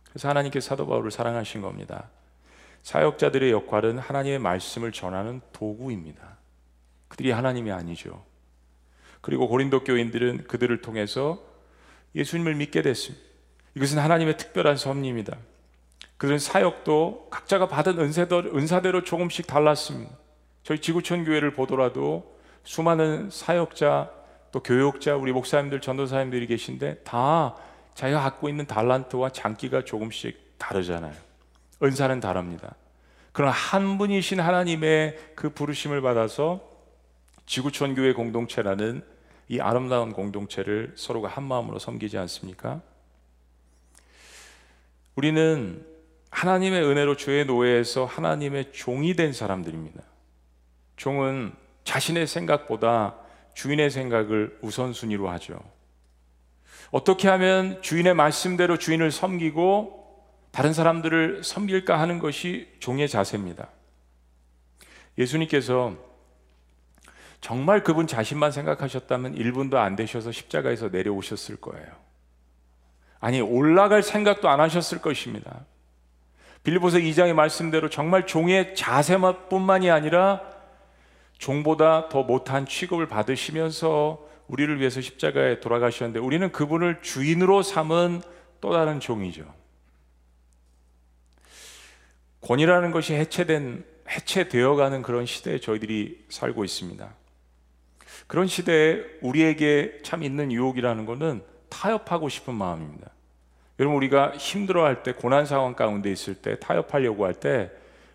그래서 0.10 0.28
하나님께서 0.28 0.68
사도 0.68 0.86
바울을 0.86 1.12
사랑하신 1.12 1.62
겁니다. 1.62 2.10
사역자들의 2.82 3.52
역할은 3.52 4.00
하나님의 4.00 4.40
말씀을 4.40 4.92
전하는 4.92 5.40
도구입니다. 5.54 6.38
그들이 7.08 7.32
하나님이 7.32 7.72
아니죠. 7.72 8.26
그리고 9.22 9.48
고린도 9.48 9.86
교인들은 9.86 10.48
그들을 10.48 10.82
통해서 10.82 11.42
예수님을 12.16 12.56
믿게 12.56 12.82
됐습니다. 12.82 13.29
이것은 13.76 14.00
하나님의 14.00 14.38
특별한 14.38 14.78
섭리입니다. 14.78 15.38
그들은 16.18 16.40
사역도 16.40 17.28
각자가 17.30 17.68
받은 17.68 18.00
은사대로, 18.00 19.04
조금씩 19.04 19.48
달랐습니다. 19.48 20.12
저희 20.64 20.80
지구촌 20.80 21.24
교회를 21.24 21.54
보더라도 21.54 22.38
수많은 22.64 23.30
사역자 23.32 24.12
또 24.52 24.62
교육자 24.62 25.16
우리 25.16 25.32
목사님들 25.32 25.80
전도사님들이 25.82 26.48
계신데 26.48 27.00
다 27.04 27.56
자기가 27.96 28.22
갖고 28.22 28.50
있는 28.50 28.66
달란트와 28.66 29.30
장기가 29.30 29.86
조금씩 29.86 30.58
다르잖아요. 30.58 31.14
은사는 31.82 32.20
다릅니다. 32.20 32.76
그러나 33.32 33.52
한 33.54 33.98
분이신 33.98 34.40
하나님의 34.40 35.18
그 35.36 35.50
부르심을 35.52 36.02
받아서 36.02 36.62
지구촌 37.46 37.96
교회 37.96 38.14
공동체라는 38.14 39.04
이 39.48 39.60
아름다운 39.60 40.12
공동체를 40.12 40.94
서로가 40.96 41.30
한 41.30 41.44
마음으로 41.44 41.80
섬기지 41.80 42.18
않습니까? 42.18 42.82
우리는 45.20 45.86
하나님의 46.32 46.82
은혜로 46.82 47.18
주의 47.18 47.44
노예에서 47.44 48.06
하나님의 48.06 48.72
종이 48.72 49.16
된 49.16 49.34
사람들입니다. 49.34 50.02
종은 50.96 51.52
자신의 51.84 52.26
생각보다 52.26 53.18
주인의 53.54 53.90
생각을 53.92 54.58
우선순위로 54.62 55.28
하죠. 55.32 55.60
어떻게 56.92 57.28
하면 57.28 57.82
주인의 57.82 58.14
말씀대로 58.14 58.78
주인을 58.78 59.12
섬기고 59.12 60.24
다른 60.52 60.72
사람들을 60.72 61.44
섬길까 61.44 62.00
하는 62.00 62.20
것이 62.20 62.74
종의 62.80 63.10
자세입니다. 63.10 63.68
예수님께서 65.18 65.98
정말 67.42 67.84
그분 67.84 68.08
자신만 68.08 68.54
생각하셨다면 68.54 69.36
1분도 69.36 69.76
안 69.76 69.98
되셔서 69.98 70.32
십자가에서 70.32 70.88
내려오셨을 70.88 71.58
거예요. 71.58 72.09
아니, 73.20 73.42
올라갈 73.42 74.02
생각도 74.02 74.50
안 74.50 74.60
하셨을 74.60 75.02
것입니다. 75.02 75.66
빌리보서 76.64 76.98
2장의 76.98 77.34
말씀대로 77.34 77.90
정말 77.90 78.26
종의 78.26 78.76
자세뿐만이 78.76 79.90
아니라 79.90 80.42
종보다 81.38 82.10
더 82.10 82.24
못한 82.24 82.66
취급을 82.66 83.08
받으시면서 83.08 84.28
우리를 84.48 84.80
위해서 84.80 85.00
십자가에 85.00 85.60
돌아가셨는데 85.62 86.20
우리는 86.20 86.52
그분을 86.52 87.02
주인으로 87.02 87.62
삼은 87.62 88.22
또 88.62 88.74
다른 88.74 89.00
종이죠. 89.00 89.46
권위라는 92.42 92.92
것이 92.92 93.14
해체된 93.14 93.86
해체되어 94.10 94.76
가는 94.76 95.02
그런 95.02 95.26
시대에 95.26 95.60
저희들이 95.60 96.26
살고 96.30 96.66
있습니다. 96.66 97.14
그런 98.28 98.48
시대에 98.48 99.04
우리에게 99.22 100.00
참 100.04 100.24
있는 100.24 100.52
유혹이라는 100.52 101.06
것은 101.06 101.44
타협하고 101.70 102.30
싶은 102.30 102.54
마음입니다. 102.54 103.10
여러분 103.80 103.96
우리가 103.98 104.32
힘들어할 104.38 105.04
때 105.04 105.14
고난 105.14 105.46
상황 105.46 105.74
가운데 105.76 106.12
있을 106.12 106.36
때 106.36 106.60
타협하려고 106.60 107.26
할 107.26 107.34
때 107.34 107.72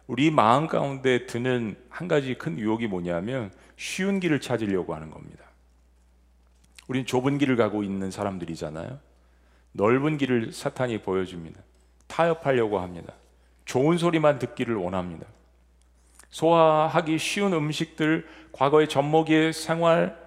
우리 0.06 0.30
마음 0.30 0.66
가운데 0.66 1.26
드는 1.26 1.76
한 1.88 2.08
가지 2.08 2.34
큰 2.34 2.58
유혹이 2.58 2.86
뭐냐면 2.88 3.50
쉬운 3.76 4.20
길을 4.20 4.40
찾으려고 4.40 4.94
하는 4.94 5.10
겁니다. 5.10 5.44
우린 6.88 7.06
좁은 7.06 7.38
길을 7.38 7.56
가고 7.56 7.82
있는 7.82 8.10
사람들이잖아요. 8.10 8.98
넓은 9.72 10.18
길을 10.18 10.52
사탄이 10.52 10.98
보여줍니다. 10.98 11.60
타협하려고 12.06 12.78
합니다. 12.80 13.14
좋은 13.64 13.96
소리만 13.96 14.38
듣기를 14.38 14.76
원합니다. 14.76 15.26
소화하기 16.28 17.18
쉬운 17.18 17.54
음식들, 17.54 18.28
과거의 18.52 18.88
젖먹이의 18.88 19.52
생활, 19.54 20.18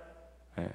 예. 0.58 0.68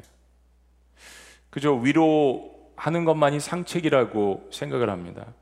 그저 1.53 1.75
위로하는 1.75 3.05
것만이 3.05 3.39
상책이라고 3.39 4.49
생각을 4.51 4.89
합니다. 4.89 5.35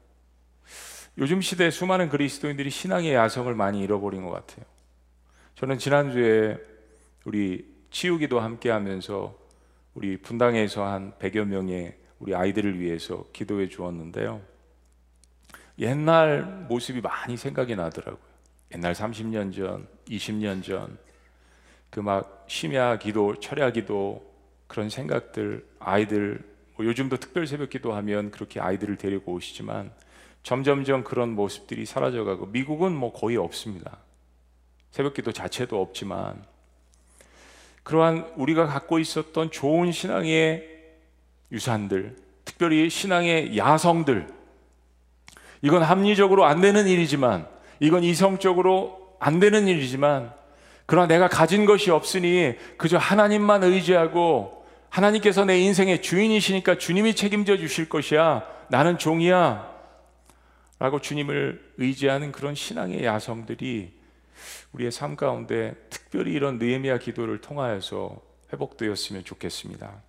요즘 1.18 1.40
시대에 1.40 1.70
수많은 1.70 2.08
그리스도인들이 2.08 2.68
신앙의 2.68 3.14
야성을 3.14 3.54
많이 3.54 3.80
잃어버린 3.80 4.24
것 4.24 4.32
같아요. 4.32 4.66
저는 5.54 5.78
지난주에 5.78 6.58
우리 7.24 7.64
치유기도 7.92 8.40
함께 8.40 8.70
하면서 8.70 9.38
우리 9.94 10.16
분당에서 10.16 10.84
한 10.84 11.12
100여 11.20 11.44
명의 11.44 11.96
우리 12.18 12.34
아이들을 12.34 12.80
위해서 12.80 13.24
기도해 13.32 13.68
주었는데요. 13.68 14.40
옛날 15.78 16.42
모습이 16.68 17.00
많이 17.00 17.36
생각이 17.36 17.76
나더라고요. 17.76 18.18
옛날 18.74 18.94
30년 18.94 19.54
전, 19.54 19.86
20년 20.08 20.64
전, 20.64 20.98
그 21.88 22.00
막 22.00 22.46
심야 22.48 22.98
기도, 22.98 23.38
철야 23.38 23.70
기도, 23.70 24.28
그런 24.70 24.88
생각들, 24.88 25.66
아이들, 25.80 26.40
뭐 26.76 26.86
요즘도 26.86 27.16
특별 27.16 27.44
새벽 27.48 27.70
기도 27.70 27.92
하면 27.92 28.30
그렇게 28.30 28.60
아이들을 28.60 28.98
데리고 28.98 29.32
오시지만 29.32 29.90
점점점 30.44 31.02
그런 31.02 31.30
모습들이 31.30 31.84
사라져가고 31.84 32.46
미국은 32.46 32.92
뭐 32.92 33.12
거의 33.12 33.36
없습니다. 33.36 33.98
새벽 34.92 35.14
기도 35.14 35.32
자체도 35.32 35.82
없지만 35.82 36.44
그러한 37.82 38.32
우리가 38.36 38.66
갖고 38.66 39.00
있었던 39.00 39.50
좋은 39.50 39.90
신앙의 39.90 40.68
유산들, 41.50 42.14
특별히 42.44 42.88
신앙의 42.88 43.58
야성들, 43.58 44.28
이건 45.62 45.82
합리적으로 45.82 46.44
안 46.44 46.60
되는 46.60 46.86
일이지만, 46.86 47.48
이건 47.80 48.04
이성적으로 48.04 49.16
안 49.18 49.40
되는 49.40 49.66
일이지만, 49.66 50.32
그러나 50.86 51.08
내가 51.08 51.26
가진 51.28 51.66
것이 51.66 51.90
없으니 51.90 52.54
그저 52.76 52.98
하나님만 52.98 53.64
의지하고 53.64 54.59
하나님께서 54.90 55.44
내 55.44 55.58
인생의 55.60 56.02
주인이시니까 56.02 56.78
주님이 56.78 57.14
책임져 57.14 57.56
주실 57.56 57.88
것이야. 57.88 58.44
나는 58.68 58.98
종이야. 58.98 59.70
라고 60.78 61.00
주님을 61.00 61.74
의지하는 61.78 62.32
그런 62.32 62.54
신앙의 62.54 63.04
야성들이 63.04 63.92
우리의 64.72 64.90
삶 64.90 65.16
가운데 65.16 65.74
특별히 65.90 66.32
이런 66.32 66.58
느헤미야 66.58 66.98
기도를 66.98 67.40
통하여서 67.40 68.20
회복되었으면 68.52 69.24
좋겠습니다. 69.24 70.02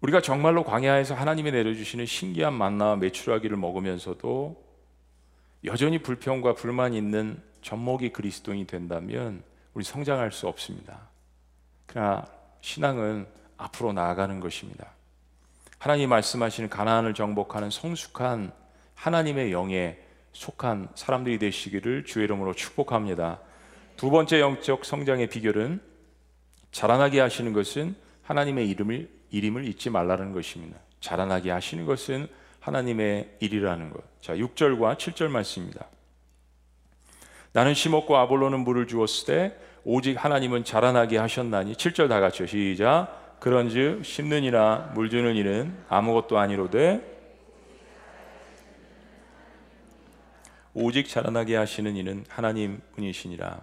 우리가 0.00 0.20
정말로 0.20 0.62
광야에서 0.62 1.14
하나님이 1.14 1.50
내려주시는 1.50 2.06
신기한 2.06 2.52
만나와 2.52 2.96
메추라기를 2.96 3.56
먹으면서도 3.56 4.62
여전히 5.64 5.98
불평과 5.98 6.54
불만이 6.54 6.96
있는 6.96 7.42
젖먹이 7.62 8.10
그리스도인이 8.10 8.66
된다면 8.66 9.42
우리 9.74 9.82
성장할 9.84 10.30
수 10.30 10.46
없습니다. 10.46 11.07
그러나 11.98 12.24
신앙은 12.60 13.26
앞으로 13.56 13.92
나아가는 13.92 14.38
것입니다. 14.38 14.92
하나님 15.80 16.10
말씀하시는 16.10 16.70
가나안을 16.70 17.12
정복하는 17.12 17.70
성숙한 17.70 18.52
하나님의 18.94 19.50
영에 19.50 19.98
속한 20.32 20.90
사람들이 20.94 21.40
되시기를 21.40 22.04
주의 22.04 22.22
이름으로 22.24 22.54
축복합니다. 22.54 23.40
두 23.96 24.10
번째 24.10 24.38
영적 24.38 24.84
성장의 24.84 25.28
비결은 25.28 25.80
자라나게 26.70 27.18
하시는 27.18 27.52
것은 27.52 27.96
하나님의 28.22 28.68
이름을 28.68 29.10
이름을 29.30 29.64
잊지 29.64 29.90
말라는 29.90 30.32
것입니다. 30.32 30.78
자라나게 31.00 31.50
하시는 31.50 31.84
것은 31.84 32.28
하나님의 32.60 33.38
일이라는 33.40 33.90
것. 33.90 34.04
자, 34.22 34.36
6절과 34.36 34.98
7절 34.98 35.30
말씀입니다. 35.30 35.86
나는 37.52 37.74
심었고 37.74 38.16
아볼로는 38.16 38.60
물을 38.60 38.86
주었을 38.86 39.26
때 39.26 39.67
오직 39.90 40.22
하나님은 40.22 40.64
자라나게 40.64 41.16
하셨나니 41.16 41.72
7절 41.72 42.10
다 42.10 42.20
같이요. 42.20 42.46
시작. 42.46 43.38
그런즉 43.40 44.04
심는 44.04 44.44
이나 44.44 44.90
물 44.94 45.08
주는 45.08 45.34
이는 45.34 45.74
아무것도 45.88 46.38
아니로되 46.38 47.00
오직 50.74 51.08
자라나게 51.08 51.56
하시는 51.56 51.96
이는 51.96 52.26
하나님 52.28 52.82
분이시니라. 52.96 53.62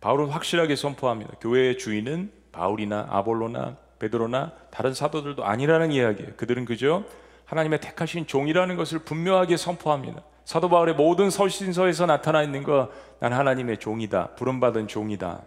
바울은 0.00 0.30
확실하게 0.30 0.74
선포합니다. 0.74 1.34
교회의 1.40 1.78
주인은 1.78 2.32
바울이나 2.50 3.06
아볼로나 3.08 3.76
베드로나 4.00 4.50
다른 4.72 4.92
사도들도 4.92 5.44
아니라는 5.44 5.92
이야기예요. 5.92 6.32
그들은 6.36 6.64
그저 6.64 7.04
하나님의 7.44 7.80
택하신 7.80 8.26
종이라는 8.26 8.74
것을 8.74 8.98
분명하게 8.98 9.56
선포합니다. 9.56 10.20
사도 10.44 10.68
바울의 10.68 10.96
모든 10.96 11.30
서신서에서 11.30 12.06
나타나 12.06 12.42
있는 12.42 12.64
거, 12.64 12.90
난 13.20 13.32
하나님의 13.32 13.78
종이다. 13.78 14.30
부름받은 14.34 14.88
종이다. 14.88 15.42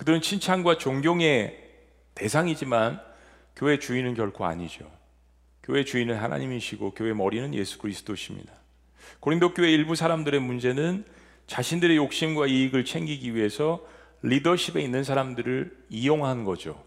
그들은 0.00 0.22
칭찬과 0.22 0.78
존경의 0.78 1.62
대상이지만 2.14 3.02
교회 3.54 3.78
주인은 3.78 4.14
결코 4.14 4.46
아니죠. 4.46 4.90
교회 5.62 5.84
주인은 5.84 6.16
하나님이시고 6.16 6.92
교회 6.94 7.12
머리는 7.12 7.52
예수 7.52 7.76
그리스도십니다. 7.76 8.50
고린도 9.20 9.52
교회 9.52 9.70
일부 9.70 9.94
사람들의 9.94 10.40
문제는 10.40 11.04
자신들의 11.46 11.98
욕심과 11.98 12.46
이익을 12.46 12.86
챙기기 12.86 13.34
위해서 13.34 13.86
리더십에 14.22 14.80
있는 14.80 15.04
사람들을 15.04 15.84
이용한 15.90 16.44
거죠. 16.44 16.82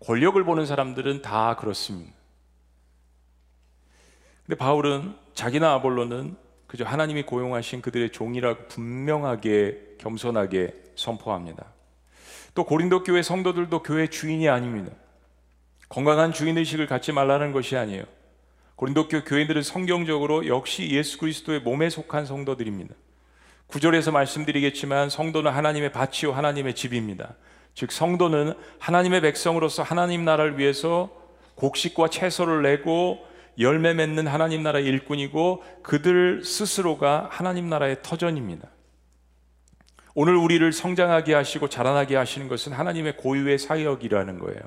권력을 0.00 0.42
보는 0.42 0.66
사람들은 0.66 1.22
다 1.22 1.54
그렇습니다. 1.54 2.12
근데 4.44 4.58
바울은 4.58 5.14
자기나 5.34 5.74
아볼로는 5.74 6.36
그저 6.68 6.84
하나님이 6.84 7.22
고용하신 7.22 7.80
그들의 7.80 8.10
종이라고 8.12 8.68
분명하게 8.68 9.96
겸손하게 9.98 10.74
선포합니다. 10.94 11.64
또 12.54 12.64
고린도 12.64 13.04
교회 13.04 13.22
성도들도 13.22 13.82
교회 13.82 14.06
주인이 14.06 14.48
아닙니다. 14.48 14.92
건강한 15.88 16.32
주인 16.32 16.58
의식을 16.58 16.86
갖지 16.86 17.10
말라는 17.10 17.52
것이 17.52 17.76
아니에요. 17.76 18.04
고린도 18.76 19.08
교회들은 19.08 19.62
성경적으로 19.62 20.46
역시 20.46 20.90
예수 20.90 21.18
그리스도의 21.18 21.60
몸에 21.60 21.88
속한 21.88 22.26
성도들입니다. 22.26 22.94
구절에서 23.66 24.12
말씀드리겠지만 24.12 25.08
성도는 25.08 25.50
하나님의 25.50 25.92
밭이요 25.92 26.32
하나님의 26.32 26.74
집입니다. 26.74 27.34
즉 27.74 27.92
성도는 27.92 28.54
하나님의 28.78 29.22
백성으로서 29.22 29.82
하나님 29.82 30.24
나라를 30.24 30.58
위해서 30.58 31.10
곡식과 31.54 32.08
채소를 32.08 32.62
내고 32.62 33.26
열매 33.58 33.94
맺는 33.94 34.26
하나님 34.26 34.62
나라의 34.62 34.86
일꾼이고 34.86 35.64
그들 35.82 36.44
스스로가 36.44 37.28
하나님 37.30 37.68
나라의 37.68 37.98
터전입니다. 38.02 38.68
오늘 40.14 40.36
우리를 40.36 40.72
성장하게 40.72 41.34
하시고 41.34 41.68
자라나게 41.68 42.16
하시는 42.16 42.48
것은 42.48 42.72
하나님의 42.72 43.16
고유의 43.16 43.58
사역이라는 43.58 44.38
거예요. 44.38 44.60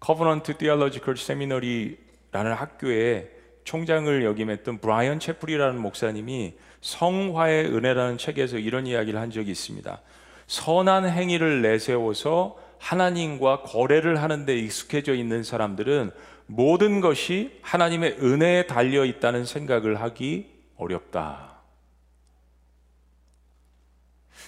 Covenant 0.00 0.58
Theological 0.58 1.16
Seminary라는 1.16 2.52
학교에 2.54 3.30
총장을 3.64 4.24
역임했던 4.24 4.78
브라이언 4.78 5.20
채플이라는 5.20 5.80
목사님이 5.80 6.54
성화의 6.80 7.66
은혜라는 7.66 8.18
책에서 8.18 8.58
이런 8.58 8.86
이야기를 8.86 9.20
한 9.20 9.30
적이 9.30 9.52
있습니다. 9.52 10.00
선한 10.46 11.08
행위를 11.08 11.62
내세워서 11.62 12.58
하나님과 12.78 13.62
거래를 13.62 14.20
하는데 14.20 14.54
익숙해져 14.56 15.14
있는 15.14 15.44
사람들은 15.44 16.10
모든 16.46 17.00
것이 17.00 17.58
하나님의 17.62 18.18
은혜에 18.20 18.66
달려 18.66 19.04
있다는 19.04 19.44
생각을 19.44 20.00
하기 20.00 20.50
어렵다. 20.76 21.52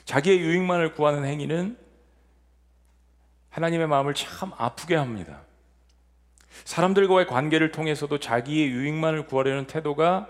자기의 0.04 0.40
유익만을 0.40 0.94
구하는 0.94 1.24
행위는 1.24 1.78
하나님의 3.50 3.87
마음을 3.87 4.14
참 4.14 4.52
아프게 4.57 4.96
합니다. 4.96 5.42
사람들과의 6.64 7.26
관계를 7.26 7.72
통해서도 7.72 8.18
자기의 8.18 8.68
유익만을 8.68 9.26
구하려는 9.26 9.66
태도가 9.66 10.28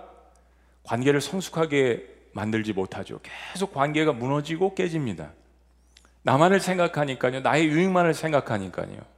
관계를 0.84 1.20
성숙하게 1.20 2.08
만들지 2.32 2.72
못하죠. 2.72 3.20
계속 3.22 3.72
관계가 3.72 4.12
무너지고 4.12 4.74
깨집니다. 4.74 5.32
나만을 6.22 6.60
생각하니까요. 6.60 7.40
나의 7.40 7.66
유익만을 7.68 8.14
생각하니까요. 8.14 9.13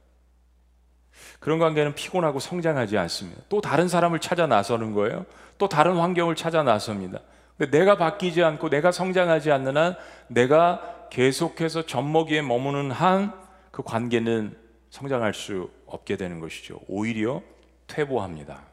그런 1.39 1.59
관계는 1.59 1.95
피곤하고 1.95 2.39
성장하지 2.39 2.97
않습니다. 2.97 3.41
또 3.49 3.61
다른 3.61 3.87
사람을 3.87 4.19
찾아 4.19 4.47
나서는 4.47 4.93
거예요. 4.93 5.25
또 5.57 5.69
다른 5.69 5.97
환경을 5.97 6.35
찾아 6.35 6.63
나섭니다. 6.63 7.19
근데 7.57 7.77
내가 7.77 7.97
바뀌지 7.97 8.43
않고 8.43 8.69
내가 8.69 8.91
성장하지 8.91 9.51
않는 9.51 9.77
한 9.77 9.95
내가 10.27 11.07
계속해서 11.09 11.85
젖먹이에 11.85 12.41
머무는 12.41 12.91
한 12.91 13.47
그 13.77 13.83
관계는 13.83 14.57
성장할 14.89 15.35
수 15.35 15.69
없게 15.85 16.17
되는 16.17 16.39
것이죠. 16.39 16.79
오히려 16.87 17.43
퇴보합니다. 17.85 18.63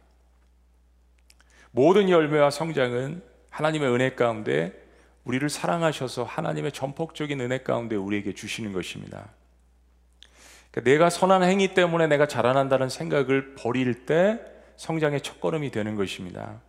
모든 1.72 2.08
열매와 2.08 2.48
성장은 2.48 3.22
하나님의 3.50 3.92
은혜 3.92 4.14
가운데 4.14 4.72
우리를 5.24 5.46
사랑하셔서 5.50 6.24
하나님의 6.24 6.72
전폭적인 6.72 7.38
은혜 7.38 7.58
가운데 7.58 7.96
우리에게 7.96 8.32
주시는 8.32 8.72
것입니다. 8.72 9.28
그러니까 10.74 10.90
내가 10.90 11.08
선한 11.08 11.44
행위 11.44 11.72
때문에 11.72 12.08
내가 12.08 12.26
자라난다는 12.26 12.88
생각을 12.88 13.54
버릴 13.54 14.06
때 14.06 14.40
성장의 14.76 15.20
첫걸음이 15.20 15.70
되는 15.70 15.94
것입니다. 15.94 16.60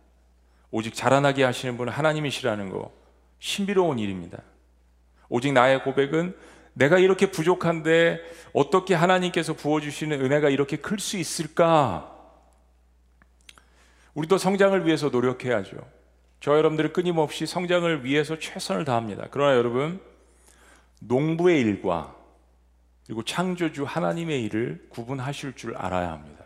오직 0.70 0.94
자라나게 0.94 1.42
하시는 1.42 1.76
분은 1.76 1.92
하나님이시라는 1.92 2.70
거 2.70 2.92
신비로운 3.40 3.98
일입니다. 3.98 4.38
오직 5.28 5.52
나의 5.52 5.82
고백은 5.82 6.36
내가 6.74 6.98
이렇게 6.98 7.32
부족한데 7.32 8.20
어떻게 8.52 8.94
하나님께서 8.94 9.54
부어주시는 9.54 10.24
은혜가 10.24 10.50
이렇게 10.50 10.76
클 10.76 11.00
수 11.00 11.16
있을까? 11.16 12.12
우리도 14.14 14.38
성장을 14.38 14.86
위해서 14.86 15.08
노력해야죠. 15.08 15.78
저 16.38 16.56
여러분들은 16.56 16.92
끊임없이 16.92 17.44
성장을 17.44 18.04
위해서 18.04 18.38
최선을 18.38 18.84
다합니다. 18.84 19.26
그러나 19.32 19.56
여러분, 19.56 20.00
농부의 21.00 21.60
일과 21.60 22.15
그리고 23.06 23.22
창조주 23.22 23.84
하나님의 23.84 24.42
일을 24.44 24.86
구분하실 24.90 25.54
줄 25.54 25.76
알아야 25.76 26.10
합니다. 26.10 26.44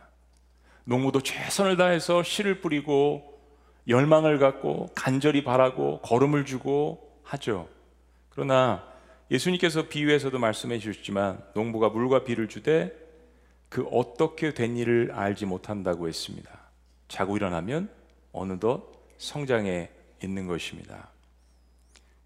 농부도 0.84 1.22
최선을 1.22 1.76
다해서 1.76 2.22
씨를 2.22 2.60
뿌리고 2.60 3.40
열망을 3.88 4.38
갖고 4.38 4.88
간절히 4.94 5.42
바라고 5.42 6.00
걸음을 6.02 6.44
주고 6.44 7.18
하죠. 7.22 7.68
그러나 8.28 8.84
예수님께서 9.30 9.88
비유에서도 9.88 10.38
말씀해 10.38 10.78
주셨지만 10.78 11.42
농부가 11.54 11.88
물과 11.88 12.24
비를 12.24 12.48
주되 12.48 12.94
그 13.68 13.86
어떻게 13.90 14.52
된 14.52 14.76
일을 14.76 15.12
알지 15.12 15.46
못한다고 15.46 16.08
했습니다. 16.08 16.50
자고 17.08 17.36
일어나면 17.36 17.88
어느덧 18.32 18.92
성장해 19.18 19.90
있는 20.22 20.46
것입니다. 20.46 21.08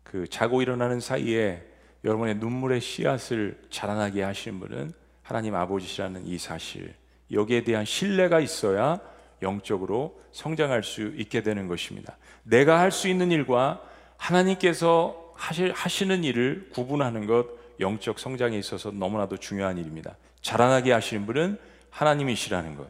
그 0.02 0.26
자고 0.28 0.62
일어나는 0.62 1.00
사이에 1.00 1.62
여러분의 2.04 2.36
눈물의 2.36 2.80
씨앗을 2.80 3.58
자라나게 3.70 4.22
하시는 4.22 4.60
분은 4.60 4.92
하나님 5.22 5.54
아버지시라는 5.54 6.26
이 6.26 6.38
사실, 6.38 6.94
여기에 7.32 7.64
대한 7.64 7.84
신뢰가 7.84 8.40
있어야 8.40 9.00
영적으로 9.40 10.20
성장할 10.32 10.82
수 10.82 11.12
있게 11.16 11.42
되는 11.42 11.66
것입니다. 11.66 12.16
내가 12.42 12.78
할 12.78 12.90
수 12.90 13.08
있는 13.08 13.30
일과 13.30 13.82
하나님께서 14.16 15.32
하시는 15.34 16.24
일을 16.24 16.68
구분하는 16.72 17.26
것 17.26 17.46
영적 17.80 18.18
성장에 18.18 18.56
있어서 18.58 18.90
너무나도 18.90 19.38
중요한 19.38 19.78
일입니다. 19.78 20.16
자라나게 20.42 20.92
하시는 20.92 21.26
분은 21.26 21.58
하나님이시라는 21.90 22.76
것. 22.76 22.88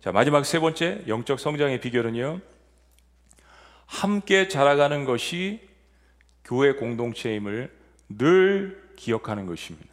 자, 0.00 0.10
마지막 0.10 0.44
세 0.44 0.58
번째 0.58 1.04
영적 1.06 1.38
성장의 1.38 1.80
비결은요. 1.80 2.40
함께 3.86 4.48
자라가는 4.48 5.04
것이 5.04 5.60
교회 6.44 6.72
공동체임을 6.72 7.77
늘 8.08 8.92
기억하는 8.96 9.46
것입니다. 9.46 9.88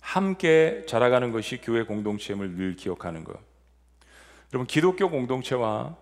함께 0.00 0.84
자라가는 0.86 1.32
것이 1.32 1.60
교회 1.60 1.84
공동체임을 1.84 2.50
늘 2.52 2.76
기억하는 2.76 3.24
것. 3.24 3.38
여러분, 4.52 4.66
기독교 4.66 5.08
공동체와 5.08 5.96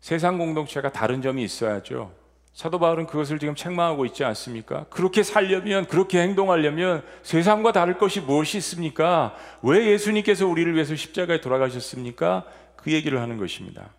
세상 0.00 0.38
공동체가 0.38 0.92
다른 0.92 1.22
점이 1.22 1.42
있어야죠. 1.42 2.14
사도 2.52 2.78
바울은 2.78 3.06
그것을 3.06 3.40
지금 3.40 3.56
책망하고 3.56 4.06
있지 4.06 4.22
않습니까? 4.24 4.84
그렇게 4.84 5.22
살려면, 5.22 5.86
그렇게 5.86 6.20
행동하려면 6.20 7.04
세상과 7.22 7.72
다를 7.72 7.98
것이 7.98 8.20
무엇이 8.20 8.58
있습니까? 8.58 9.34
왜 9.62 9.86
예수님께서 9.90 10.46
우리를 10.46 10.72
위해서 10.74 10.94
십자가에 10.94 11.40
돌아가셨습니까? 11.40 12.44
그 12.76 12.92
얘기를 12.92 13.20
하는 13.20 13.38
것입니다. 13.38 13.92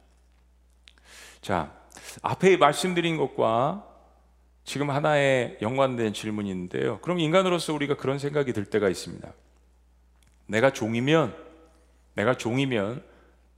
자, 1.41 1.73
앞에 2.21 2.55
말씀드린 2.57 3.17
것과 3.17 3.85
지금 4.65 4.89
하나의 4.89 5.60
연관된 5.62 6.13
질문이 6.13 6.49
있는데요. 6.49 6.99
그럼 7.01 7.19
인간으로서 7.19 7.73
우리가 7.73 7.95
그런 7.95 8.17
생각이 8.17 8.51
들 8.51 8.65
때가 8.65 8.89
있습니다. 8.89 9.32
내가 10.47 10.73
종이면, 10.73 11.36
내가 12.15 12.36
종이면 12.36 13.04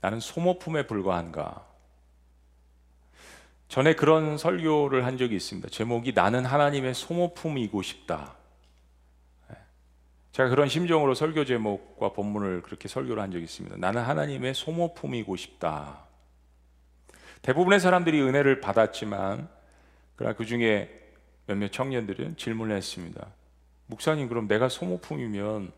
나는 0.02 0.20
소모품에 0.20 0.86
불과한가? 0.86 1.66
전에 3.68 3.94
그런 3.94 4.36
설교를 4.38 5.06
한 5.06 5.18
적이 5.18 5.36
있습니다. 5.36 5.68
제목이 5.70 6.12
나는 6.12 6.44
하나님의 6.44 6.94
소모품이고 6.94 7.82
싶다. 7.82 8.34
예. 9.50 9.56
제가 10.32 10.50
그런 10.50 10.68
심정으로 10.68 11.14
설교 11.14 11.46
제목과 11.46 12.12
본문을 12.12 12.62
그렇게 12.62 12.86
설교를 12.88 13.22
한 13.22 13.30
적이 13.30 13.44
있습니다. 13.44 13.76
나는 13.78 14.02
하나님의 14.02 14.54
소모품이고 14.54 15.36
싶다. 15.36 16.00
대부분의 17.42 17.80
사람들이 17.80 18.20
은혜를 18.22 18.60
받았지만, 18.60 19.48
그러나 20.18 20.34
그 20.34 20.44
중에 20.44 20.90
몇몇 21.46 21.70
청년들은 21.70 22.36
질문을 22.36 22.76
했습니다. 22.76 23.28
목사님, 23.86 24.28
그럼 24.28 24.48
내가 24.48 24.68
소모품이면 24.68 25.70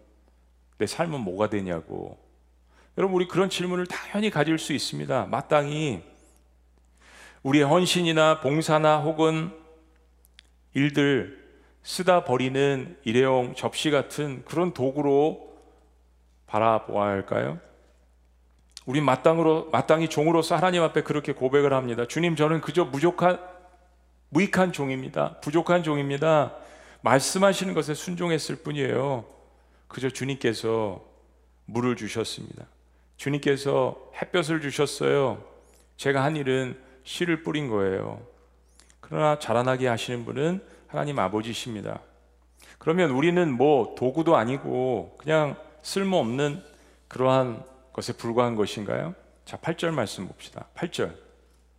내 0.79 0.87
삶은 0.87 1.20
뭐가 1.20 1.50
되냐고. 1.50 2.18
여러분, 2.96 3.16
우리 3.16 3.29
그런 3.29 3.50
질문을 3.50 3.87
당연히 3.87 4.31
가질 4.31 4.59
수 4.59 4.72
있습니다. 4.72 5.26
마땅히 5.26 6.03
우리의 7.42 7.66
헌신이나 7.66 8.40
봉사나 8.40 9.00
혹은 9.00 9.53
일들 10.72 11.38
쓰다 11.83 12.24
버리는 12.24 12.96
일회용 13.05 13.55
접시 13.55 13.90
같은 13.90 14.42
그런 14.46 14.72
도구로 14.72 15.55
바라보아야 16.46 17.11
할까요? 17.11 17.59
우리 18.87 19.03
마땅으로 19.03 19.68
마땅히 19.70 20.09
종으로서 20.09 20.57
하나님 20.57 20.83
앞에 20.83 21.03
그렇게 21.03 21.33
고백을 21.33 21.74
합니다. 21.74 22.07
주님 22.07 22.37
저는 22.37 22.62
그저 22.62 22.90
부족한 22.90 23.60
무익한 24.31 24.73
종입니다. 24.73 25.37
부족한 25.40 25.83
종입니다. 25.83 26.55
말씀하시는 27.03 27.75
것에 27.75 27.95
순종했을 27.95 28.57
뿐이에요. 28.57 29.25
그저 29.88 30.09
주님께서 30.09 31.05
물을 31.66 31.97
주셨습니다. 31.97 32.66
주님께서 33.16 34.11
햇볕을 34.21 34.61
주셨어요. 34.61 35.45
제가 35.97 36.25
한 36.25 36.37
일은 36.37 36.79
씨를 37.05 37.43
뿌린 37.43 37.69
거예요. 37.69 38.23
그러나 39.01 39.38
자라나게 39.38 39.88
하시는 39.88 40.25
분은 40.25 40.62
하나님 40.87 41.19
아버지십니다. 41.19 42.01
그러면 42.79 43.11
우리는 43.11 43.53
뭐 43.53 43.95
도구도 43.99 44.37
아니고 44.37 45.16
그냥 45.19 45.57
쓸모없는 45.83 46.62
그러한 47.09 47.62
것에 47.93 48.12
불과한 48.12 48.55
것인가요? 48.55 49.14
자, 49.45 49.57
8절 49.57 49.90
말씀 49.90 50.29
봅시다. 50.29 50.66
8절. 50.75 51.14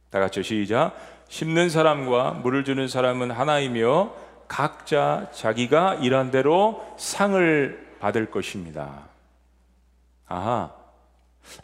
다 0.10 0.20
같이 0.20 0.44
시작. 0.44 0.94
심는 1.32 1.70
사람과 1.70 2.32
물을 2.32 2.66
주는 2.66 2.90
사람은 2.90 3.32
하나이며 3.32 4.14
각자 4.50 5.30
자기가 5.34 5.96
일한 6.02 6.30
대로 6.30 6.86
상을 6.98 7.96
받을 8.02 8.30
것입니다. 8.30 9.08
아하. 10.28 10.74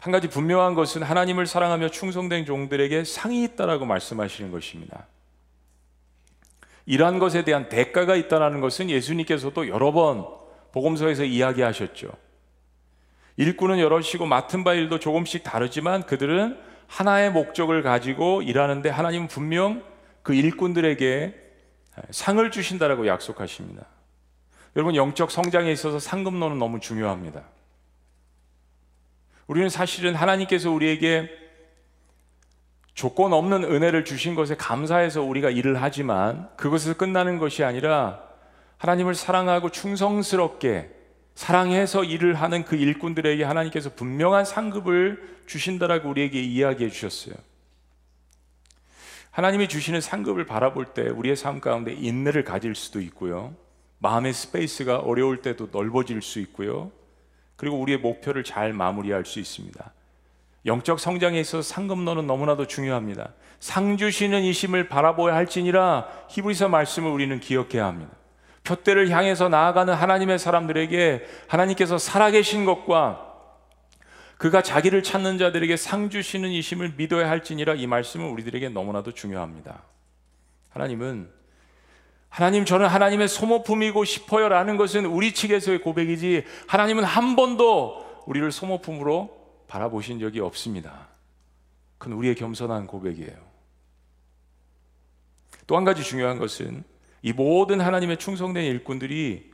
한 0.00 0.10
가지 0.10 0.30
분명한 0.30 0.72
것은 0.72 1.02
하나님을 1.02 1.46
사랑하며 1.46 1.90
충성된 1.90 2.46
종들에게 2.46 3.04
상이 3.04 3.44
있다라고 3.44 3.84
말씀하시는 3.84 4.50
것입니다. 4.50 5.06
이러한 6.86 7.18
것에 7.18 7.44
대한 7.44 7.68
대가가 7.68 8.16
있다는 8.16 8.62
것은 8.62 8.88
예수님께서도 8.88 9.68
여러 9.68 9.92
번 9.92 10.26
복음서에서 10.72 11.24
이야기하셨죠. 11.24 12.10
일꾼은 13.36 13.80
여럿이고 13.80 14.24
맡은 14.24 14.64
바 14.64 14.72
일도 14.72 14.98
조금씩 14.98 15.42
다르지만 15.42 16.04
그들은 16.04 16.67
하나의 16.88 17.30
목적을 17.30 17.82
가지고 17.82 18.42
일하는데 18.42 18.88
하나님은 18.88 19.28
분명 19.28 19.84
그 20.22 20.34
일꾼들에게 20.34 21.34
상을 22.10 22.50
주신다라고 22.50 23.06
약속하십니다. 23.06 23.86
여러분 24.74 24.96
영적 24.96 25.30
성장에 25.30 25.70
있어서 25.72 25.98
상급론은 25.98 26.58
너무 26.58 26.80
중요합니다. 26.80 27.42
우리는 29.46 29.68
사실은 29.68 30.14
하나님께서 30.14 30.70
우리에게 30.70 31.30
조건 32.94 33.32
없는 33.32 33.64
은혜를 33.64 34.04
주신 34.04 34.34
것에 34.34 34.56
감사해서 34.56 35.22
우리가 35.22 35.50
일을 35.50 35.80
하지만 35.80 36.48
그것에서 36.56 36.94
끝나는 36.94 37.38
것이 37.38 37.64
아니라 37.64 38.22
하나님을 38.78 39.14
사랑하고 39.14 39.70
충성스럽게 39.70 40.97
사랑해서 41.38 42.02
일을 42.02 42.34
하는 42.34 42.64
그 42.64 42.74
일꾼들에게 42.74 43.44
하나님께서 43.44 43.90
분명한 43.94 44.44
상급을 44.44 45.36
주신다라고 45.46 46.08
우리에게 46.08 46.42
이야기해 46.42 46.90
주셨어요. 46.90 47.36
하나님이 49.30 49.68
주시는 49.68 50.00
상급을 50.00 50.46
바라볼 50.46 50.86
때 50.86 51.02
우리의 51.02 51.36
삶 51.36 51.60
가운데 51.60 51.92
인내를 51.92 52.42
가질 52.42 52.74
수도 52.74 53.00
있고요. 53.02 53.54
마음의 54.00 54.32
space가 54.32 54.96
어려울 54.98 55.40
때도 55.40 55.68
넓어질 55.70 56.22
수 56.22 56.40
있고요. 56.40 56.90
그리고 57.54 57.78
우리의 57.78 57.98
목표를 57.98 58.42
잘 58.42 58.72
마무리할 58.72 59.24
수 59.24 59.38
있습니다. 59.38 59.92
영적 60.66 60.98
성장에 60.98 61.38
있어서 61.38 61.62
상급론은 61.62 62.26
너무나도 62.26 62.66
중요합니다. 62.66 63.32
상 63.60 63.96
주시는 63.96 64.42
이심을 64.42 64.88
바라보아야 64.88 65.36
할지니라 65.36 66.08
히브리서 66.30 66.68
말씀을 66.68 67.12
우리는 67.12 67.38
기억해야 67.38 67.86
합니다. 67.86 68.17
표대를 68.68 69.08
향해서 69.08 69.48
나아가는 69.48 69.92
하나님의 69.94 70.38
사람들에게 70.38 71.26
하나님께서 71.46 71.96
살아계신 71.96 72.66
것과 72.66 73.24
그가 74.36 74.62
자기를 74.62 75.02
찾는 75.02 75.38
자들에게 75.38 75.76
상 75.76 76.10
주시는 76.10 76.50
이심을 76.50 76.94
믿어야 76.96 77.28
할지니라 77.30 77.74
이 77.74 77.86
말씀은 77.86 78.28
우리들에게 78.30 78.68
너무나도 78.68 79.12
중요합니다. 79.12 79.82
하나님은 80.68 81.30
하나님 82.28 82.66
저는 82.66 82.86
하나님의 82.86 83.26
소모품이고 83.26 84.04
싶어요라는 84.04 84.76
것은 84.76 85.06
우리 85.06 85.32
측에서의 85.32 85.80
고백이지 85.80 86.44
하나님은 86.66 87.04
한 87.04 87.36
번도 87.36 88.24
우리를 88.26 88.52
소모품으로 88.52 89.64
바라보신 89.66 90.20
적이 90.20 90.40
없습니다. 90.40 91.08
그건 91.96 92.18
우리의 92.18 92.34
겸손한 92.34 92.86
고백이에요. 92.86 93.48
또 95.66 95.76
한 95.76 95.84
가지 95.84 96.02
중요한 96.02 96.38
것은 96.38 96.84
이 97.22 97.32
모든 97.32 97.80
하나님의 97.80 98.16
충성된 98.18 98.64
일꾼들이 98.64 99.50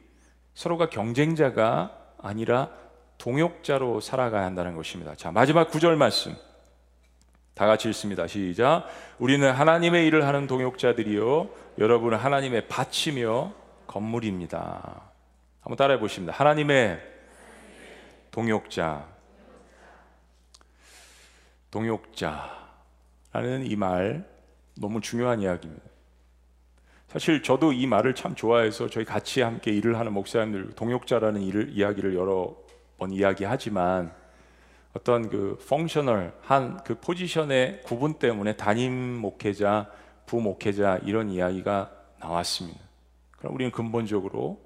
서로가 0.55 0.88
경쟁자가 0.90 1.98
아니라 2.18 2.70
동역자로 3.18 4.00
살아가야 4.00 4.44
한다는 4.44 4.74
것입니다. 4.74 5.14
자, 5.14 5.31
마지막 5.31 5.70
구절 5.70 5.96
말씀. 5.96 6.35
다 7.55 7.66
같이 7.66 7.88
읽습니다. 7.88 8.27
시작. 8.27 8.87
우리는 9.18 9.50
하나님의 9.50 10.07
일을 10.09 10.27
하는 10.27 10.46
동역자들이요. 10.46 11.48
여러분은 11.79 12.18
하나님의 12.18 12.66
밭이며 12.68 13.53
건물입니다. 13.87 15.03
한번 15.61 15.77
따라해 15.77 16.00
보십니다. 16.00 16.33
하나님의 16.37 17.00
동역자. 18.33 19.07
동역자라는 21.70 23.66
이 23.66 23.77
말 23.77 24.29
너무 24.77 25.00
중요한 25.00 25.40
이야기입니다. 25.40 25.93
사실 27.14 27.44
저도 27.44 27.72
이 27.72 27.87
말을 27.87 28.16
참 28.16 28.35
좋아해서 28.35 28.88
저희 28.88 29.05
같이 29.05 29.40
함께 29.40 29.70
일을 29.70 30.00
하는 30.00 30.12
목사님들 30.12 30.72
동역자라는 30.74 31.42
일을 31.42 31.70
이야기를 31.70 32.16
여러 32.16 32.57
번 32.98 33.12
이야기하지만 33.12 34.12
어떤 34.94 35.29
그 35.31 35.57
펑셔널 35.68 36.33
한 36.42 36.83
그 36.85 36.98
포지션의 36.98 37.83
구분 37.85 38.14
때문에 38.14 38.57
담임 38.57 38.92
목회자, 38.92 39.92
부목회자 40.27 41.03
이런 41.05 41.31
이야기가 41.31 41.92
나왔습니다. 42.18 42.81
그럼 43.31 43.55
우리는 43.55 43.70
근본적으로 43.70 44.61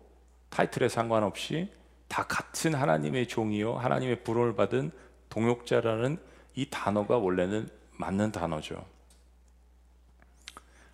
타이틀에 0.49 0.89
상관없이 0.89 1.71
다 2.09 2.23
같은 2.23 2.73
하나님의 2.73 3.29
종이요 3.29 3.75
하나님의 3.75 4.25
부름을 4.25 4.57
받은 4.57 4.91
동역자라는 5.29 6.17
이 6.55 6.71
단어가 6.71 7.19
원래는 7.19 7.69
맞는 7.93 8.33
단어죠. 8.33 8.87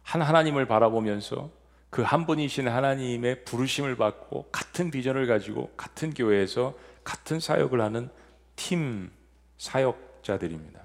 한 0.04 0.22
하나님을 0.22 0.66
바라보면서 0.66 1.50
그 1.90 2.02
한 2.02 2.26
분이신 2.26 2.66
하나님의 2.68 3.44
부르심을 3.44 3.96
받고 3.96 4.48
같은 4.50 4.90
비전을 4.90 5.26
가지고 5.26 5.70
같은 5.76 6.12
교회에서 6.12 6.74
같은 7.04 7.38
사역을 7.38 7.80
하는 7.80 8.08
팀 8.56 9.10
사역자들입니다. 9.58 10.80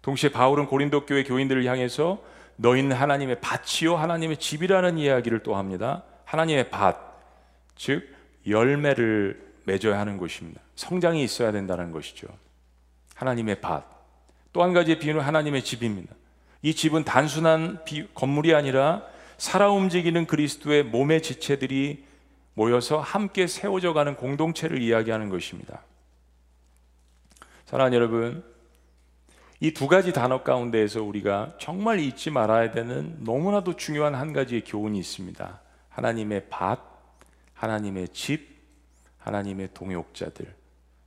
동시에 0.00 0.30
바울은 0.30 0.66
고린도 0.66 1.04
교회 1.04 1.22
교인들을 1.22 1.64
향해서 1.66 2.22
너희는 2.56 2.96
하나님의 2.96 3.40
밭이요 3.42 3.96
하나님의 3.96 4.38
집이라는 4.38 4.96
이야기를 4.98 5.42
또 5.42 5.56
합니다. 5.56 6.04
하나님의 6.24 6.70
밭, 6.70 6.96
즉 7.76 8.08
열매를 8.46 9.44
맺어야 9.64 9.98
하는 9.98 10.16
것입니다. 10.16 10.60
성장이 10.76 11.22
있어야 11.22 11.52
된다는 11.52 11.92
것이죠. 11.92 12.28
하나님의 13.16 13.60
밭. 13.60 13.84
또 14.52 14.62
한 14.62 14.72
가지의 14.72 14.98
비유는 14.98 15.20
하나님의 15.20 15.62
집입니다. 15.62 16.14
이 16.62 16.74
집은 16.74 17.04
단순한 17.04 17.84
비, 17.84 18.08
건물이 18.14 18.54
아니라 18.54 19.04
살아 19.38 19.70
움직이는 19.70 20.26
그리스도의 20.26 20.84
몸의 20.84 21.22
지체들이 21.22 22.04
모여서 22.54 22.98
함께 23.00 23.46
세워져 23.46 23.92
가는 23.92 24.16
공동체를 24.16 24.80
이야기하는 24.80 25.28
것입니다. 25.28 25.82
사랑하는 27.66 27.96
여러분, 27.96 28.44
이 29.60 29.72
두 29.72 29.88
가지 29.88 30.12
단어 30.12 30.42
가운데에서 30.42 31.02
우리가 31.02 31.54
정말 31.58 31.98
잊지 31.98 32.30
말아야 32.30 32.70
되는 32.72 33.16
너무나도 33.20 33.76
중요한 33.76 34.14
한 34.14 34.32
가지의 34.32 34.64
교훈이 34.64 34.98
있습니다. 34.98 35.60
하나님의 35.88 36.46
밭, 36.50 36.78
하나님의 37.54 38.08
집, 38.08 38.56
하나님의 39.18 39.70
동역자들. 39.72 40.54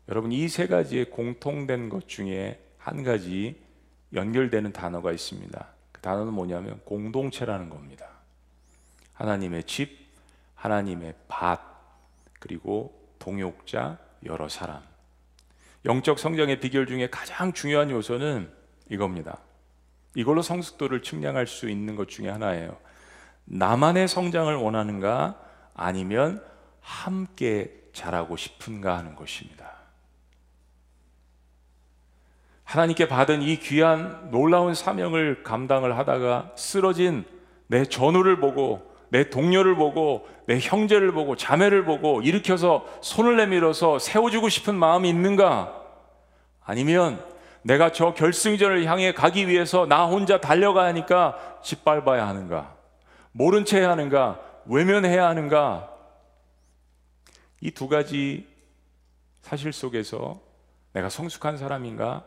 여러분 0.09 0.31
이 0.31 0.47
세 0.49 0.65
가지의 0.65 1.11
공통된 1.11 1.89
것 1.89 2.07
중에 2.07 2.59
한 2.77 3.03
가지 3.03 3.55
연결되는 4.13 4.73
단어가 4.73 5.11
있습니다. 5.11 5.67
그 5.91 6.01
단어는 6.01 6.33
뭐냐면 6.33 6.79
공동체라는 6.85 7.69
겁니다. 7.69 8.07
하나님의 9.13 9.63
집, 9.65 10.07
하나님의 10.55 11.13
밭, 11.27 11.59
그리고 12.39 12.93
동역자 13.19 13.97
여러 14.25 14.49
사람. 14.49 14.81
영적 15.85 16.19
성장의 16.19 16.59
비결 16.59 16.87
중에 16.87 17.09
가장 17.09 17.53
중요한 17.53 17.89
요소는 17.89 18.51
이겁니다. 18.89 19.39
이걸로 20.15 20.41
성숙도를 20.41 21.01
측량할 21.01 21.47
수 21.47 21.69
있는 21.69 21.95
것 21.95 22.09
중에 22.09 22.29
하나예요. 22.29 22.77
나만의 23.45 24.07
성장을 24.07 24.53
원하는가 24.55 25.39
아니면 25.73 26.43
함께 26.81 27.89
자라고 27.93 28.35
싶은가 28.35 28.97
하는 28.97 29.15
것입니다. 29.15 29.78
하나님께 32.69 33.07
받은 33.07 33.41
이 33.41 33.57
귀한 33.57 34.29
놀라운 34.29 34.75
사명을 34.75 35.41
감당을 35.41 35.97
하다가 35.97 36.51
쓰러진 36.55 37.25
내 37.65 37.83
전우를 37.83 38.39
보고 38.39 38.93
내 39.09 39.31
동료를 39.31 39.75
보고 39.75 40.27
내 40.45 40.59
형제를 40.59 41.11
보고 41.11 41.35
자매를 41.35 41.83
보고 41.83 42.21
일으켜서 42.21 42.85
손을 43.01 43.37
내밀어서 43.37 43.97
세워주고 43.97 44.49
싶은 44.49 44.75
마음이 44.75 45.09
있는가? 45.09 45.83
아니면 46.63 47.25
내가 47.63 47.91
저 47.91 48.13
결승전을 48.13 48.85
향해 48.85 49.13
가기 49.13 49.47
위해서 49.47 49.87
나 49.87 50.05
혼자 50.05 50.39
달려가야 50.39 50.89
하니까 50.89 51.39
짓밟아야 51.63 52.27
하는가? 52.27 52.75
모른 53.31 53.65
채 53.65 53.83
하는가? 53.83 54.39
외면해야 54.67 55.27
하는가? 55.27 55.89
이 57.61 57.71
두 57.71 57.87
가지 57.87 58.47
사실 59.41 59.73
속에서 59.73 60.39
내가 60.93 61.09
성숙한 61.09 61.57
사람인가? 61.57 62.25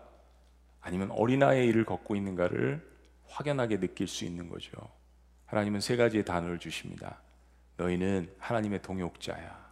아니면 0.83 1.11
어린아이의 1.13 1.67
일을 1.69 1.85
걷고 1.85 2.17
있는가를 2.17 2.87
확연하게 3.29 3.81
느낄 3.81 4.07
수 4.07 4.25
있는 4.25 4.49
거죠. 4.49 4.71
하나님은 5.47 5.81
세 5.81 5.97
가지의 5.97 6.25
단어를 6.25 6.59
주십니다. 6.59 7.21
너희는 7.77 8.31
하나님의 8.39 8.83
동역자야. 8.83 9.63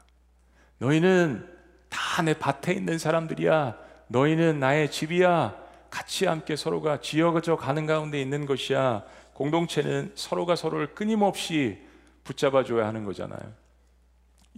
너희는 0.79 1.47
다 1.89 2.23
내 2.23 2.35
밭에 2.35 2.73
있는 2.73 2.99
사람들이야. 2.99 3.77
너희는 4.09 4.61
나의 4.61 4.91
집이야. 4.91 5.57
같이 5.91 6.27
함께 6.27 6.55
서로가 6.55 7.01
지어져 7.01 7.57
가는 7.57 7.87
가운데 7.87 8.21
있는 8.21 8.47
것이야. 8.47 9.05
공동체는 9.35 10.13
서로가 10.15 10.55
서로를 10.55 10.95
끊임없이 10.95 11.83
붙잡아 12.25 12.63
줘야 12.65 12.87
하는 12.87 13.05
거잖아요. 13.05 13.41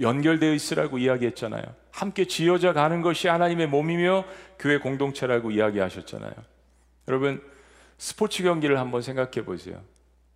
연결되어 0.00 0.52
있으라고 0.52 0.98
이야기했잖아요. 0.98 1.62
함께 1.90 2.24
지어져 2.24 2.72
가는 2.72 3.02
것이 3.02 3.28
하나님의 3.28 3.68
몸이며 3.68 4.24
교회 4.58 4.78
공동체라고 4.78 5.50
이야기하셨잖아요. 5.50 6.32
여러분, 7.08 7.42
스포츠 7.98 8.42
경기를 8.42 8.78
한번 8.78 9.02
생각해 9.02 9.44
보세요. 9.44 9.80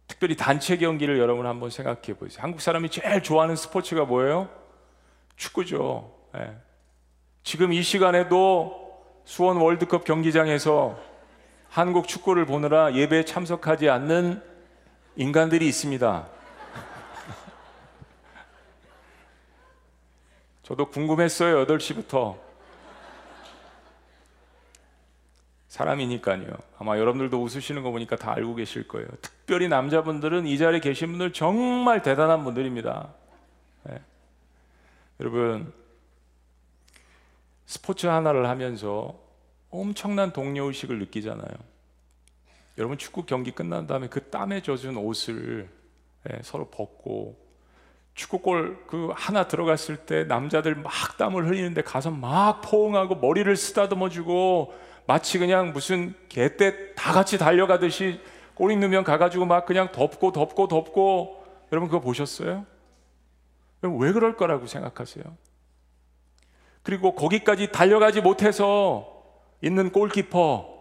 특별히 0.06 0.36
단체 0.36 0.76
경기를 0.76 1.18
여러분 1.18 1.46
한번 1.46 1.70
생각해 1.70 2.14
보세요. 2.18 2.42
한국 2.42 2.60
사람이 2.60 2.90
제일 2.90 3.22
좋아하는 3.22 3.56
스포츠가 3.56 4.04
뭐예요? 4.04 4.48
축구죠. 5.36 6.12
네. 6.34 6.56
지금 7.42 7.72
이 7.72 7.82
시간에도 7.82 8.86
수원 9.24 9.56
월드컵 9.56 10.04
경기장에서 10.04 10.98
한국 11.68 12.06
축구를 12.08 12.46
보느라 12.46 12.94
예배에 12.94 13.24
참석하지 13.24 13.88
않는 13.88 14.42
인간들이 15.16 15.66
있습니다. 15.66 16.28
저도 20.66 20.90
궁금했어요, 20.90 21.64
8시부터. 21.64 22.36
사람이니까요. 25.68 26.56
아마 26.76 26.98
여러분들도 26.98 27.40
웃으시는 27.40 27.84
거 27.84 27.92
보니까 27.92 28.16
다 28.16 28.32
알고 28.32 28.56
계실 28.56 28.88
거예요. 28.88 29.06
특별히 29.22 29.68
남자분들은 29.68 30.48
이 30.48 30.58
자리에 30.58 30.80
계신 30.80 31.10
분들 31.10 31.32
정말 31.32 32.02
대단한 32.02 32.42
분들입니다. 32.42 33.14
네. 33.84 34.02
여러분, 35.20 35.72
스포츠 37.66 38.08
하나를 38.08 38.48
하면서 38.48 39.16
엄청난 39.70 40.32
동료의식을 40.32 40.98
느끼잖아요. 40.98 41.56
여러분, 42.78 42.98
축구 42.98 43.24
경기 43.24 43.52
끝난 43.52 43.86
다음에 43.86 44.08
그 44.08 44.30
땀에 44.30 44.62
젖은 44.62 44.96
옷을 44.96 45.68
네, 46.24 46.40
서로 46.42 46.68
벗고 46.70 47.45
축구골 48.16 48.84
그 48.86 49.10
하나 49.14 49.46
들어갔을 49.46 49.96
때 49.98 50.24
남자들 50.24 50.74
막 50.74 50.92
땀을 51.18 51.46
흘리는데 51.46 51.82
가서 51.82 52.10
막 52.10 52.62
포옹하고 52.62 53.16
머리를 53.16 53.54
쓰다듬어 53.54 54.08
주고 54.08 54.74
마치 55.06 55.38
그냥 55.38 55.72
무슨 55.72 56.14
개떼 56.28 56.94
다 56.94 57.12
같이 57.12 57.38
달려가듯이 57.38 58.20
골 58.54 58.72
있으면 58.72 59.04
가가지고 59.04 59.44
막 59.44 59.66
그냥 59.66 59.92
덮고 59.92 60.32
덮고 60.32 60.66
덮고 60.66 61.44
여러분 61.70 61.88
그거 61.88 62.00
보셨어요? 62.00 62.64
왜 63.82 64.12
그럴 64.12 64.36
거라고 64.36 64.66
생각하세요? 64.66 65.24
그리고 66.82 67.14
거기까지 67.14 67.70
달려가지 67.70 68.22
못해서 68.22 69.12
있는 69.60 69.92
골키퍼 69.92 70.74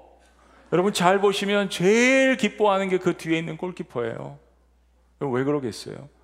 여러분 0.72 0.94
잘 0.94 1.20
보시면 1.20 1.70
제일 1.70 2.38
기뻐하는 2.38 2.88
게 2.90 2.98
그 2.98 3.18
뒤에 3.18 3.38
있는 3.38 3.58
골키퍼예요. 3.58 4.40
왜 5.20 5.44
그러겠어요? 5.44 6.15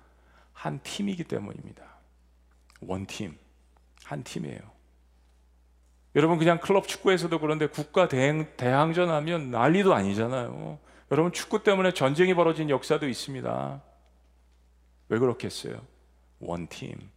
한 0.62 0.78
팀이기 0.84 1.24
때문입니다. 1.24 1.82
원팀. 2.82 3.36
한 4.04 4.22
팀이에요. 4.22 4.60
여러분 6.14 6.38
그냥 6.38 6.60
클럽 6.60 6.86
축구에서도 6.86 7.36
그런데 7.40 7.66
국가 7.66 8.06
대항, 8.06 8.46
대항전 8.56 9.10
하면 9.10 9.50
난리도 9.50 9.92
아니잖아요. 9.92 10.78
여러분 11.10 11.32
축구 11.32 11.64
때문에 11.64 11.92
전쟁이 11.92 12.34
벌어진 12.34 12.70
역사도 12.70 13.08
있습니다. 13.08 13.82
왜 15.08 15.18
그렇겠어요? 15.18 15.80
원팀. 16.38 17.10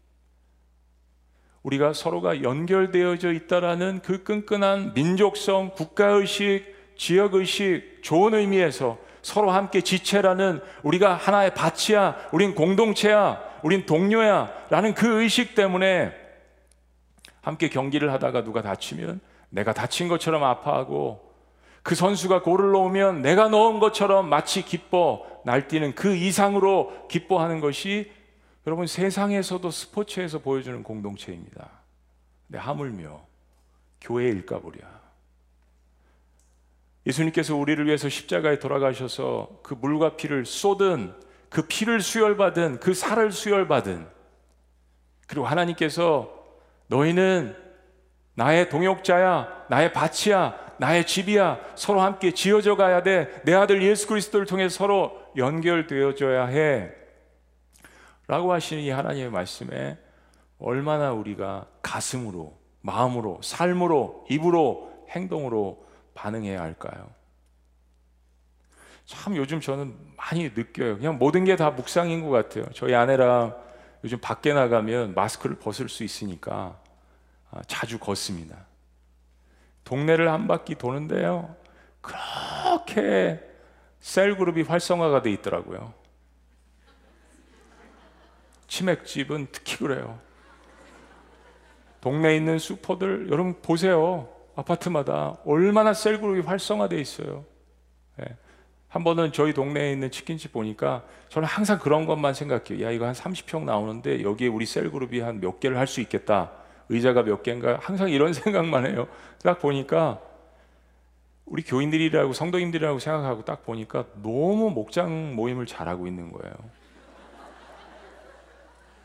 우리가 1.61 1.93
서로가 1.93 2.41
연결되어져 2.41 3.31
있다라는 3.31 4.01
그 4.01 4.23
끈끈한 4.23 4.95
민족성, 4.95 5.69
국가의식, 5.75 6.95
지역의식, 6.97 7.99
좋은 8.01 8.33
의미에서 8.33 8.97
서로 9.25 9.49
함께 9.49 9.81
지체라는 9.81 10.61
우리가 10.83 11.15
하나의 11.15 11.55
밭이야, 11.55 12.29
우린 12.31 12.53
공동체야, 12.53 13.41
우린 13.63 13.87
동료야 13.87 14.51
라는 14.69 14.93
그 14.93 15.23
의식 15.23 15.55
때문에 15.55 16.13
함께 17.41 17.67
경기를 17.69 18.13
하다가 18.13 18.43
누가 18.43 18.61
다치면 18.61 19.19
내가 19.49 19.73
다친 19.73 20.09
것처럼 20.09 20.43
아파하고 20.43 21.33
그 21.81 21.95
선수가 21.95 22.43
골을 22.43 22.71
넣으면 22.73 23.23
내가 23.23 23.49
넣은 23.49 23.79
것처럼 23.79 24.29
마치 24.29 24.63
기뻐 24.63 25.25
날뛰는 25.43 25.95
그 25.95 26.15
이상으로 26.15 27.07
기뻐하는 27.07 27.61
것이 27.61 28.11
여러분 28.67 28.85
세상에서도 28.85 29.71
스포츠에서 29.71 30.37
보여주는 30.37 30.83
공동체입니다. 30.83 31.67
근데 32.45 32.59
하물며 32.59 33.21
교회의 34.01 34.33
일가보랴. 34.33 34.94
예수님께서 37.05 37.55
우리를 37.55 37.85
위해서 37.85 38.09
십자가에 38.09 38.59
돌아가셔서 38.59 39.59
그 39.63 39.73
물과 39.73 40.17
피를 40.17 40.45
쏟은 40.45 41.13
그 41.49 41.67
피를 41.67 42.01
수혈받은 42.01 42.79
그 42.79 42.93
살을 42.93 43.31
수혈받은 43.31 44.07
그리고 45.27 45.45
하나님께서 45.45 46.33
너희는 46.87 47.55
나의 48.35 48.69
동역자야, 48.69 49.65
나의 49.69 49.93
밭이야, 49.93 50.75
나의 50.77 51.07
집이야, 51.07 51.59
서로 51.75 52.01
함께 52.01 52.31
지어져 52.31 52.75
가야 52.75 53.01
돼. 53.01 53.41
내 53.45 53.53
아들 53.53 53.81
예수 53.81 54.07
그리스도를 54.07 54.45
통해 54.45 54.67
서로 54.67 55.17
연결되어져야 55.37 56.47
해. 56.47 56.91
라고 58.27 58.51
하시는 58.51 58.83
이 58.83 58.89
하나님의 58.89 59.31
말씀에 59.31 59.97
얼마나 60.59 61.11
우리가 61.13 61.67
가슴으로, 61.81 62.57
마음으로, 62.81 63.39
삶으로, 63.41 64.25
입으로, 64.29 64.91
행동으로 65.09 65.85
반응해야 66.15 66.59
할까요? 66.61 67.11
참 69.05 69.35
요즘 69.35 69.61
저는 69.61 69.95
많이 70.17 70.49
느껴요. 70.49 70.97
그냥 70.97 71.19
모든 71.19 71.45
게 71.45 71.55
다 71.55 71.69
묵상인 71.69 72.23
것 72.23 72.29
같아요. 72.31 72.65
저희 72.73 72.95
아내랑 72.95 73.55
요즘 74.03 74.19
밖에 74.19 74.53
나가면 74.53 75.13
마스크를 75.13 75.57
벗을 75.57 75.89
수 75.89 76.03
있으니까 76.03 76.79
아, 77.51 77.61
자주 77.67 77.99
걷습니다. 77.99 78.65
동네를 79.83 80.31
한 80.31 80.47
바퀴 80.47 80.73
도는데요. 80.73 81.55
그렇게 82.01 83.39
셀 83.99 84.35
그룹이 84.37 84.63
활성화가 84.63 85.21
돼 85.21 85.31
있더라고요. 85.33 85.93
치맥집은 88.67 89.47
특히 89.51 89.77
그래요. 89.77 90.19
동네에 92.01 92.35
있는 92.35 92.59
슈퍼들 92.59 93.27
여러분 93.31 93.61
보세요. 93.61 94.29
아파트마다 94.55 95.37
얼마나 95.45 95.93
셀 95.93 96.19
그룹이 96.21 96.41
활성화돼 96.41 96.99
있어요. 96.99 97.45
네. 98.17 98.25
한 98.87 99.03
번은 99.03 99.33
저희 99.33 99.53
동네에 99.53 99.91
있는 99.91 100.09
치킨집 100.09 100.53
보니까 100.53 101.03
저는 101.29 101.47
항상 101.47 101.79
그런 101.79 102.05
것만 102.05 102.33
생각해요. 102.33 102.85
야, 102.85 102.91
이거 102.91 103.05
한 103.05 103.13
30평 103.13 103.63
나오는데 103.65 104.23
여기에 104.23 104.47
우리 104.47 104.65
셀 104.65 104.89
그룹이 104.89 105.19
한 105.19 105.41
몇 105.41 105.59
개를 105.59 105.77
할 105.77 105.87
수 105.87 105.99
있겠다. 106.01 106.51
의자가 106.87 107.23
몇 107.23 107.43
개인가? 107.43 107.77
항상 107.81 108.09
이런 108.09 108.31
생각만 108.33 108.85
해요. 108.85 109.07
딱 109.43 109.59
보니까 109.59 110.21
우리 111.45 111.61
교인들이라고 111.61 112.33
성도님들이라고 112.33 112.99
생각하고 112.99 113.43
딱 113.43 113.65
보니까 113.65 114.05
너무 114.23 114.71
목장 114.71 115.35
모임을 115.35 115.65
잘하고 115.65 116.07
있는 116.07 116.31
거예요. 116.31 116.53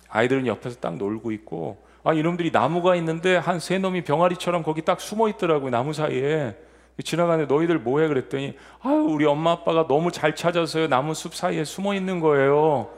아이들은 0.09 0.47
옆에서 0.47 0.79
딱 0.81 0.97
놀고 0.97 1.33
있고 1.33 1.85
아 2.03 2.13
이놈들이 2.15 2.51
나무가 2.51 2.97
있는데 2.97 3.37
한 3.37 3.59
세 3.61 3.79
놈이 3.79 4.05
병아리처럼 4.05 4.63
거기 4.63 4.83
딱 4.83 5.01
숨어 5.01 5.29
있더라고요 5.31 5.71
나무 5.71 5.93
사이에. 5.93 6.57
지나가는데 7.03 7.53
너희들 7.53 7.79
뭐해? 7.79 8.09
그랬더니 8.09 8.57
아 8.81 8.89
우리 8.91 9.25
엄마 9.25 9.53
아빠가 9.53 9.87
너무 9.87 10.13
잘 10.13 10.35
찾아서요 10.35 10.89
나무 10.89 11.15
숲 11.15 11.35
사이에 11.35 11.65
숨어 11.65 11.95
있는 11.95 12.21
거예요. 12.21 12.91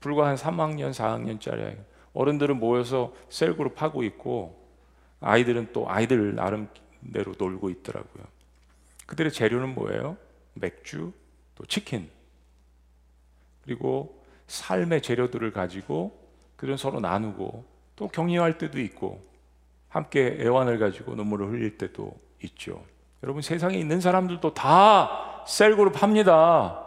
불과 0.00 0.28
한 0.28 0.36
3학년 0.36 0.90
4학년짜리 0.92 1.76
어른들은 2.12 2.58
모여서 2.60 3.12
셀그룹 3.30 3.80
하고 3.82 4.02
있고 4.04 4.62
아이들은 5.20 5.70
또 5.72 5.90
아이들 5.90 6.34
나름대로 6.36 7.34
놀고 7.38 7.70
있더라고요. 7.70 8.24
그들의 9.06 9.32
재료는 9.32 9.74
뭐예요? 9.74 10.16
맥주 10.54 11.12
또 11.56 11.64
치킨. 11.66 12.08
그리고 13.64 14.22
삶의 14.46 15.02
재료들을 15.02 15.50
가지고 15.52 16.16
그들은 16.56 16.76
서로 16.76 17.00
나누고 17.00 17.64
또 17.96 18.08
격려할 18.08 18.58
때도 18.58 18.80
있고 18.80 19.22
함께 19.88 20.36
애완을 20.40 20.78
가지고 20.78 21.14
눈물을 21.14 21.48
흘릴 21.48 21.78
때도 21.78 22.12
있죠. 22.42 22.82
여러분 23.22 23.42
세상에 23.42 23.76
있는 23.76 24.00
사람들도 24.00 24.54
다 24.54 25.44
셀그룹 25.46 26.02
합니다. 26.02 26.80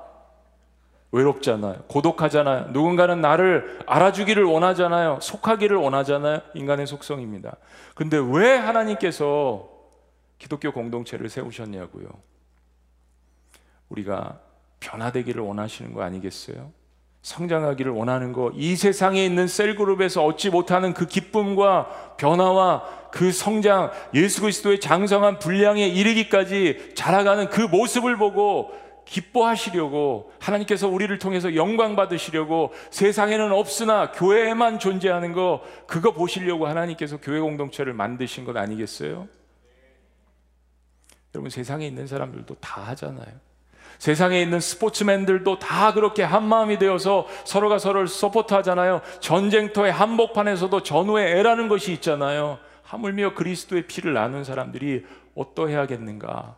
외롭잖아요. 1.11 1.83
고독하잖아요. 1.87 2.71
누군가는 2.71 3.19
나를 3.21 3.79
알아주기를 3.87 4.43
원하잖아요. 4.43 5.19
속하기를 5.21 5.77
원하잖아요. 5.77 6.41
인간의 6.53 6.85
속성입니다. 6.85 7.55
근데 7.95 8.17
왜 8.17 8.55
하나님께서 8.57 9.69
기독교 10.37 10.71
공동체를 10.71 11.29
세우셨냐고요. 11.29 12.07
우리가 13.89 14.39
변화되기를 14.79 15.41
원하시는 15.41 15.93
거 15.93 16.03
아니겠어요? 16.03 16.71
성장하기를 17.27 17.91
원하는 17.91 18.31
거, 18.31 18.51
이 18.55 18.77
세상에 18.77 19.25
있는 19.25 19.47
셀그룹에서 19.47 20.23
얻지 20.23 20.49
못하는 20.49 20.93
그 20.93 21.05
기쁨과 21.05 22.15
변화와 22.15 23.09
그 23.11 23.33
성장, 23.33 23.91
예수 24.13 24.39
그리스도의 24.39 24.79
장성한 24.79 25.39
분량에 25.39 25.87
이르기까지 25.87 26.93
자라가는 26.95 27.49
그 27.49 27.59
모습을 27.59 28.15
보고 28.15 28.71
기뻐하시려고 29.03 30.31
하나님께서 30.39 30.87
우리를 30.87 31.19
통해서 31.19 31.53
영광 31.55 31.97
받으시려고 31.97 32.71
세상에는 32.91 33.51
없으나 33.51 34.13
교회에만 34.13 34.79
존재하는 34.79 35.33
거 35.33 35.61
그거 35.85 36.13
보시려고 36.13 36.65
하나님께서 36.65 37.17
교회 37.17 37.41
공동체를 37.41 37.91
만드신 37.93 38.45
것 38.45 38.55
아니겠어요? 38.55 39.27
여러분 41.35 41.49
세상에 41.49 41.85
있는 41.85 42.07
사람들도 42.07 42.55
다 42.55 42.83
하잖아요. 42.83 43.46
세상에 43.99 44.41
있는 44.41 44.59
스포츠맨들도 44.59 45.59
다 45.59 45.93
그렇게 45.93 46.23
한 46.23 46.43
마음이 46.47 46.77
되어서 46.77 47.27
서로가 47.45 47.79
서로를 47.79 48.07
support 48.07 48.53
하잖아요. 48.55 49.01
전쟁터의 49.19 49.91
한복판에서도 49.91 50.83
전우애라는 50.83 51.67
것이 51.67 51.93
있잖아요. 51.93 52.59
하물며 52.83 53.33
그리스도의 53.33 53.87
피를 53.87 54.13
나눈 54.13 54.43
사람들이 54.43 55.05
어떠해야겠는가? 55.35 56.57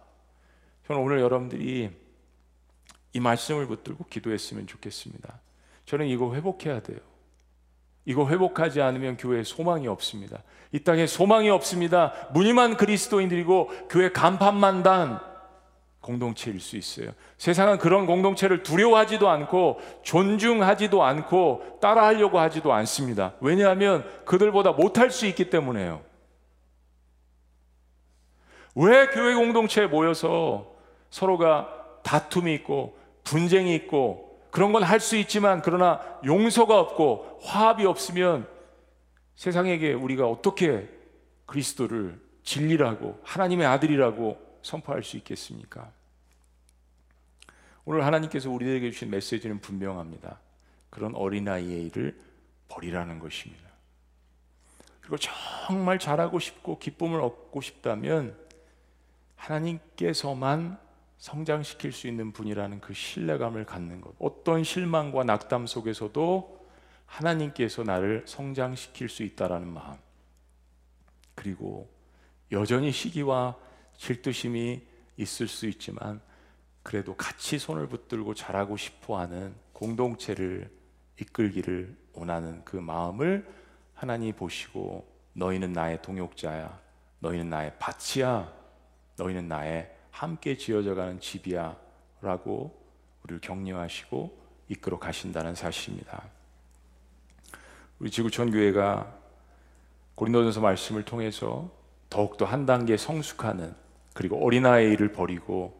저는 0.87 1.01
오늘 1.01 1.19
여러분들이 1.21 1.89
이 3.13 3.19
말씀을 3.19 3.67
붙들고 3.67 4.05
기도했으면 4.05 4.67
좋겠습니다. 4.67 5.39
저는 5.85 6.07
이거 6.07 6.33
회복해야 6.35 6.81
돼요. 6.81 6.99
이거 8.05 8.27
회복하지 8.27 8.81
않으면 8.81 9.17
교회에 9.17 9.43
소망이 9.43 9.87
없습니다. 9.87 10.43
이 10.71 10.79
땅에 10.79 11.07
소망이 11.07 11.49
없습니다. 11.49 12.13
무늬만 12.33 12.77
그리스도인들이고 12.77 13.87
교회 13.89 14.11
간판만 14.11 14.83
단 14.83 15.19
공동체일 16.01 16.59
수 16.59 16.77
있어요. 16.77 17.11
세상은 17.37 17.77
그런 17.77 18.05
공동체를 18.05 18.63
두려워하지도 18.63 19.29
않고 19.29 19.79
존중하지도 20.03 21.03
않고 21.03 21.79
따라하려고 21.81 22.39
하지도 22.39 22.71
않습니다. 22.73 23.33
왜냐하면 23.41 24.05
그들보다 24.25 24.71
못할 24.71 25.11
수 25.11 25.25
있기 25.25 25.49
때문에요. 25.49 26.01
왜 28.75 29.07
교회 29.07 29.33
공동체에 29.35 29.87
모여서 29.87 30.73
서로가 31.09 31.69
다툼이 32.03 32.53
있고 32.55 32.97
분쟁이 33.23 33.75
있고 33.75 34.39
그런 34.51 34.71
건 34.71 34.83
할 34.83 34.99
수 34.99 35.15
있지만 35.17 35.61
그러나 35.61 35.99
용서가 36.25 36.79
없고 36.79 37.39
화합이 37.43 37.85
없으면 37.85 38.47
세상에게 39.35 39.93
우리가 39.93 40.27
어떻게 40.27 40.87
그리스도를 41.45 42.19
진리라고 42.43 43.19
하나님의 43.23 43.67
아들이라고 43.67 44.37
선포할 44.61 45.03
수 45.03 45.17
있겠습니까? 45.17 45.91
오늘 47.85 48.05
하나님께서 48.05 48.49
우리에게 48.49 48.91
주신 48.91 49.09
메시지는 49.09 49.59
분명합니다. 49.59 50.39
그런 50.89 51.15
어린아이의 51.15 51.87
일을 51.87 52.19
버리라는 52.67 53.19
것입니다. 53.19 53.69
그리고 55.01 55.17
정말 55.17 55.97
잘하고 55.97 56.39
싶고 56.39 56.77
기쁨을 56.77 57.19
얻고 57.21 57.61
싶다면 57.61 58.37
하나님께서만 59.35 60.77
성장시킬 61.17 61.91
수 61.91 62.07
있는 62.07 62.31
분이라는 62.31 62.79
그 62.79 62.93
신뢰감을 62.93 63.65
갖는 63.65 64.01
것. 64.01 64.13
어떤 64.19 64.63
실망과 64.63 65.23
낙담 65.23 65.67
속에서도 65.67 66.67
하나님께서 67.05 67.83
나를 67.83 68.23
성장시킬 68.27 69.09
수 69.09 69.23
있다라는 69.23 69.67
마음. 69.67 69.97
그리고 71.35 71.89
여전히 72.51 72.91
시기와 72.91 73.55
질투심이 73.99 74.81
있을 75.17 75.47
수 75.47 75.67
있지만 75.67 76.21
그래도 76.81 77.15
같이 77.15 77.59
손을 77.59 77.87
붙들고 77.87 78.33
자라고 78.33 78.77
싶어 78.77 79.19
하는 79.19 79.53
공동체를 79.73 80.71
이끌기를 81.19 81.95
원하는 82.13 82.63
그 82.63 82.77
마음을 82.77 83.45
하나님 83.93 84.33
보시고 84.33 85.05
너희는 85.33 85.73
나의 85.73 86.01
동역자야. 86.01 86.79
너희는 87.19 87.49
나의 87.49 87.73
밭이야. 87.77 88.51
너희는 89.17 89.49
나의 89.49 89.93
함께 90.11 90.55
지어져 90.55 90.95
가는 90.95 91.19
집이야. 91.19 91.77
라고 92.21 92.81
우리를 93.23 93.41
격려하시고 93.41 94.39
이끌어 94.69 94.97
가신다는 94.97 95.55
사실입니다. 95.55 96.23
우리 97.99 98.09
지구촌 98.09 98.51
교회가 98.51 99.17
고린도전서 100.15 100.61
말씀을 100.61 101.03
통해서 101.03 101.69
더욱더 102.09 102.45
한 102.45 102.65
단계 102.65 102.95
성숙하는 102.95 103.75
그리고 104.13 104.43
어린아이를 104.43 105.11
버리고 105.11 105.79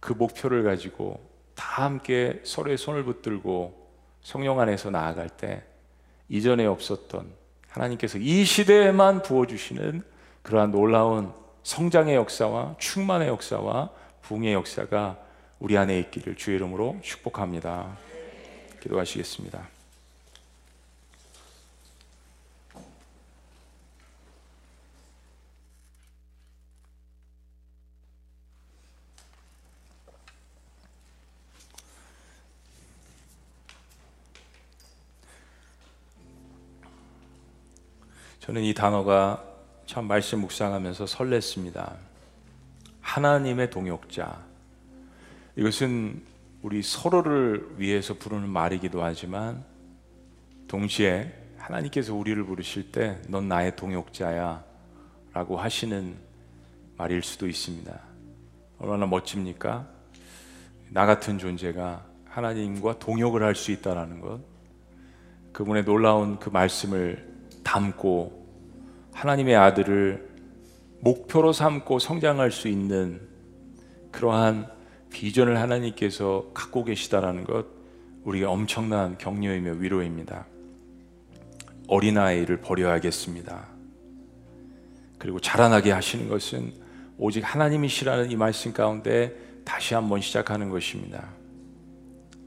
그 0.00 0.12
목표를 0.12 0.62
가지고 0.62 1.20
다 1.54 1.84
함께 1.84 2.40
서로의 2.44 2.78
손을 2.78 3.04
붙들고 3.04 3.88
성령 4.20 4.60
안에서 4.60 4.90
나아갈 4.90 5.28
때 5.28 5.64
이전에 6.28 6.66
없었던 6.66 7.32
하나님께서 7.68 8.18
이 8.18 8.44
시대에만 8.44 9.22
부어주시는 9.22 10.02
그러한 10.42 10.70
놀라운 10.70 11.32
성장의 11.62 12.14
역사와 12.14 12.76
충만의 12.78 13.28
역사와 13.28 13.90
부흥의 14.22 14.54
역사가 14.54 15.18
우리 15.58 15.76
안에 15.76 15.98
있기를 16.00 16.36
주의 16.36 16.56
이름으로 16.56 16.98
축복합니다. 17.02 17.96
기도하시겠습니다. 18.80 19.77
저는 38.48 38.62
이 38.64 38.72
단어가 38.72 39.44
참 39.84 40.06
말씀 40.06 40.40
묵상하면서 40.40 41.04
설렜습니다. 41.04 41.96
하나님의 43.02 43.68
동역자. 43.68 44.38
이것은 45.56 46.22
우리 46.62 46.82
서로를 46.82 47.68
위해서 47.76 48.14
부르는 48.14 48.48
말이기도 48.48 49.02
하지만 49.02 49.62
동시에 50.66 51.30
하나님께서 51.58 52.14
우리를 52.14 52.42
부르실 52.42 52.90
때 52.90 53.20
넌 53.28 53.48
나의 53.48 53.76
동역자야 53.76 54.64
라고 55.34 55.58
하시는 55.58 56.16
말일 56.96 57.22
수도 57.22 57.46
있습니다. 57.46 58.00
얼마나 58.78 59.04
멋집니까? 59.04 59.86
나 60.88 61.04
같은 61.04 61.38
존재가 61.38 62.02
하나님과 62.24 62.98
동역을 62.98 63.42
할 63.42 63.54
수 63.54 63.72
있다라는 63.72 64.22
것, 64.22 64.40
그분의 65.52 65.84
놀라운 65.84 66.38
그 66.38 66.48
말씀을 66.48 67.28
담고 67.62 68.37
하나님의 69.18 69.56
아들을 69.56 70.28
목표로 71.00 71.52
삼고 71.52 71.98
성장할 71.98 72.52
수 72.52 72.68
있는 72.68 73.20
그러한 74.12 74.68
비전을 75.10 75.58
하나님께서 75.58 76.50
갖고 76.54 76.84
계시다라는 76.84 77.42
것, 77.42 77.66
우리가 78.22 78.48
엄청난 78.48 79.18
격려이며 79.18 79.72
위로입니다. 79.72 80.46
어린아이를 81.88 82.60
버려야겠습니다. 82.60 83.66
그리고 85.18 85.40
자라나게 85.40 85.90
하시는 85.90 86.28
것은 86.28 86.72
오직 87.18 87.40
하나님이시라는 87.40 88.30
이 88.30 88.36
말씀 88.36 88.72
가운데 88.72 89.34
다시 89.64 89.94
한번 89.94 90.20
시작하는 90.20 90.70
것입니다. 90.70 91.28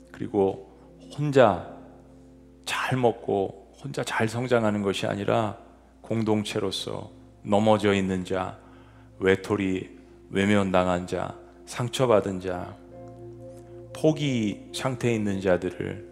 그리고 0.09 0.71
혼자 1.17 1.69
잘 2.63 2.97
먹고 2.97 3.73
혼자 3.83 4.05
잘 4.05 4.29
성장하는 4.29 4.83
것이 4.83 5.05
아니라 5.05 5.57
공동체로서 6.11 7.09
넘어져 7.41 7.93
있는 7.93 8.25
자, 8.25 8.57
외톨이, 9.19 9.87
외면당한 10.29 11.07
자, 11.07 11.33
상처받은 11.65 12.41
자, 12.41 12.75
포기 13.93 14.71
상태에 14.73 15.15
있는 15.15 15.39
자들을 15.39 16.11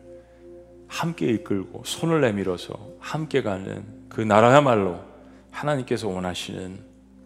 함께 0.88 1.28
이끌고 1.32 1.84
손을 1.84 2.22
내밀어서 2.22 2.74
함께 3.00 3.42
가는 3.42 3.84
그 4.08 4.22
나라야말로 4.22 5.02
하나님께서 5.52 6.08
원하시는 6.08 6.80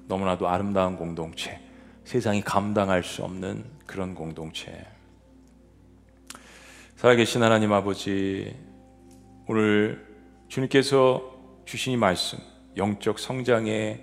너무나도 0.08 0.48
아름다운 0.50 0.98
공동체, 0.98 1.60
세상이 2.06 2.42
감당할 2.42 3.04
수 3.04 3.24
없는 3.24 3.66
그런 3.86 4.16
공동체. 4.16 4.84
살아계신 6.96 7.44
하나님 7.44 7.72
아버지, 7.72 8.56
오늘 9.48 10.08
주님께서 10.48 11.34
주신 11.66 11.94
이 11.94 11.98
말씀, 11.98 12.40
영적 12.78 13.20
성장의 13.20 14.00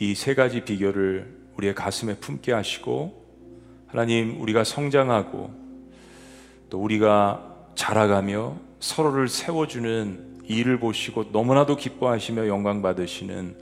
이 0.00 0.14
세 0.14 0.34
가지 0.34 0.64
비결을 0.64 1.36
우리의 1.56 1.74
가슴에 1.74 2.16
품게 2.16 2.52
하시고, 2.52 3.26
하나님, 3.88 4.40
우리가 4.40 4.62
성장하고, 4.64 5.50
또 6.70 6.80
우리가 6.80 7.72
자라가며 7.74 8.56
서로를 8.80 9.28
세워주는 9.28 10.42
일을 10.44 10.78
보시고 10.78 11.26
너무나도 11.32 11.76
기뻐하시며 11.76 12.46
영광 12.48 12.80
받으시는 12.82 13.56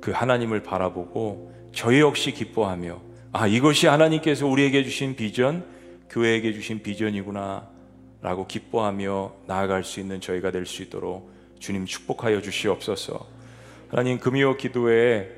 그 0.00 0.10
하나님을 0.10 0.62
바라보고 0.62 1.52
저희 1.72 2.00
역시 2.00 2.32
기뻐하며 2.32 3.00
아 3.32 3.46
이것이 3.46 3.86
하나님께서 3.86 4.46
우리에게 4.46 4.84
주신 4.84 5.16
비전 5.16 5.64
교회에게 6.10 6.52
주신 6.52 6.82
비전이구나 6.82 7.68
라고 8.22 8.46
기뻐하며 8.46 9.32
나아갈 9.46 9.84
수 9.84 10.00
있는 10.00 10.20
저희가 10.20 10.50
될 10.50 10.64
수 10.66 10.82
있도록 10.82 11.30
주님 11.58 11.86
축복하여 11.86 12.40
주시옵소서 12.40 13.26
하나님 13.88 14.18
금요 14.18 14.56
기도에 14.56 15.30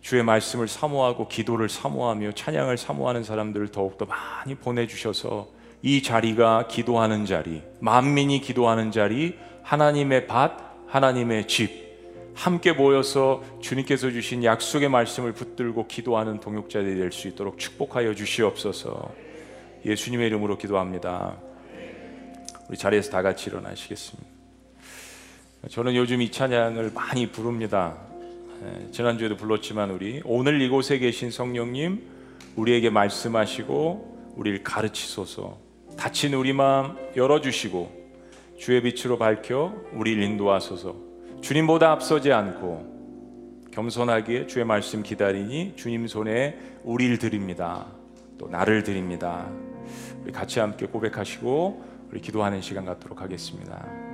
주의 0.00 0.22
말씀을 0.22 0.68
사모하고 0.68 1.28
기도를 1.28 1.68
사모하며 1.68 2.32
찬양을 2.32 2.78
사모하는 2.78 3.24
사람들을 3.24 3.68
더욱더 3.68 4.06
많이 4.06 4.54
보내주셔서 4.54 5.48
이 5.82 6.02
자리가 6.02 6.68
기도하는 6.68 7.26
자리, 7.26 7.62
만민이 7.80 8.40
기도하는 8.40 8.92
자리, 8.92 9.36
하나님의 9.62 10.26
밭, 10.26 10.52
하나님의 10.88 11.48
집, 11.48 11.90
함께 12.34 12.72
모여서 12.72 13.42
주님께서 13.60 14.10
주신 14.10 14.44
약속의 14.44 14.88
말씀을 14.88 15.32
붙들고 15.32 15.86
기도하는 15.86 16.40
동역자들이 16.40 16.98
될 16.98 17.12
수 17.12 17.28
있도록 17.28 17.58
축복하여 17.58 18.14
주시옵소서. 18.14 19.12
예수님의 19.84 20.28
이름으로 20.28 20.56
기도합니다. 20.58 21.36
우리 22.68 22.78
자리에서 22.78 23.10
다 23.10 23.22
같이 23.22 23.50
일어나시겠습니다. 23.50 24.29
저는 25.68 25.94
요즘 25.94 26.22
이 26.22 26.30
찬양을 26.30 26.92
많이 26.94 27.26
부릅니다. 27.26 27.96
예, 28.62 28.90
지난주에도 28.90 29.36
불렀지만 29.36 29.90
우리 29.90 30.22
오늘 30.24 30.60
이곳에 30.62 30.98
계신 30.98 31.30
성령님 31.30 32.02
우리에게 32.56 32.90
말씀하시고 32.90 34.34
우리를 34.36 34.62
가르치소서. 34.62 35.70
닫힌 35.96 36.32
우리 36.32 36.54
마음 36.54 36.96
열어주시고 37.14 38.00
주의 38.58 38.80
빛으로 38.82 39.18
밝혀 39.18 39.74
우리를 39.92 40.22
인도하소서 40.22 40.96
주님보다 41.42 41.92
앞서지 41.92 42.32
않고 42.32 43.68
겸손하게 43.70 44.46
주의 44.46 44.64
말씀 44.64 45.02
기다리니 45.02 45.74
주님 45.76 46.06
손에 46.06 46.58
우리를 46.84 47.18
드립니다 47.18 47.86
또 48.38 48.48
나를 48.48 48.82
드립니다 48.82 49.46
우리 50.22 50.32
같이 50.32 50.58
함께 50.58 50.86
고백하시고 50.86 51.84
우리 52.10 52.20
기도하는 52.20 52.62
시간 52.62 52.86
갖도록 52.86 53.20
하겠습니다 53.20 54.09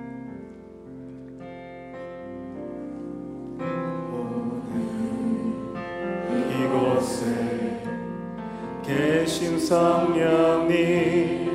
계신 9.37 9.61
성령님 9.61 11.51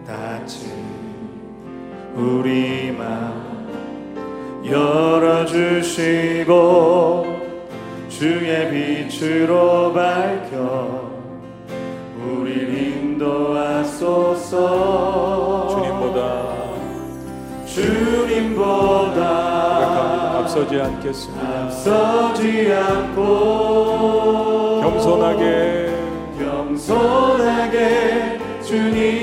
다친 0.07 0.71
우리 2.15 2.91
마 2.91 3.32
열어주시고 4.65 5.93
주의 8.09 8.71
빛으로 8.71 9.93
밝혀 9.93 11.11
우리 12.26 12.89
인도하소서 12.89 14.34
주님보다 18.64 20.39
앞서지 20.39 20.80
않겠습니다. 20.80 21.64
앞서지 21.64 22.72
않고 22.74 23.22
겸손하게 24.82 25.93
겸손하게 26.39 28.39
주님 28.64 29.22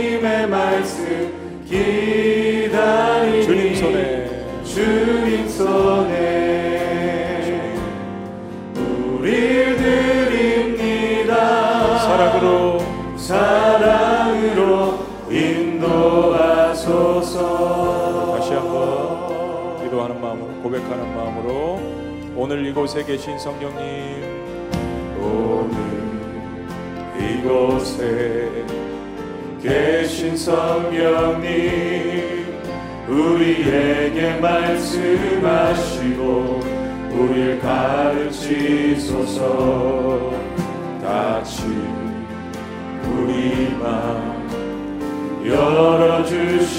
기도하는 20.10 20.20
마음으로 20.20 20.48
고백하는 20.62 21.14
마음으로 21.14 21.80
오늘 22.34 22.66
이곳에 22.66 23.04
계신 23.04 23.38
성령님 23.38 23.78
오늘 25.20 25.78
이곳에 27.38 28.50
계신 29.62 30.36
성령님 30.36 31.48
우리에게 33.08 34.38
말씀하시고 34.40 35.90
우릴 37.12 37.60
가르치소서. 37.60 39.40
다친 41.02 42.24
우리 43.04 43.74
맘 43.76 44.48
열어주시고 45.44 46.70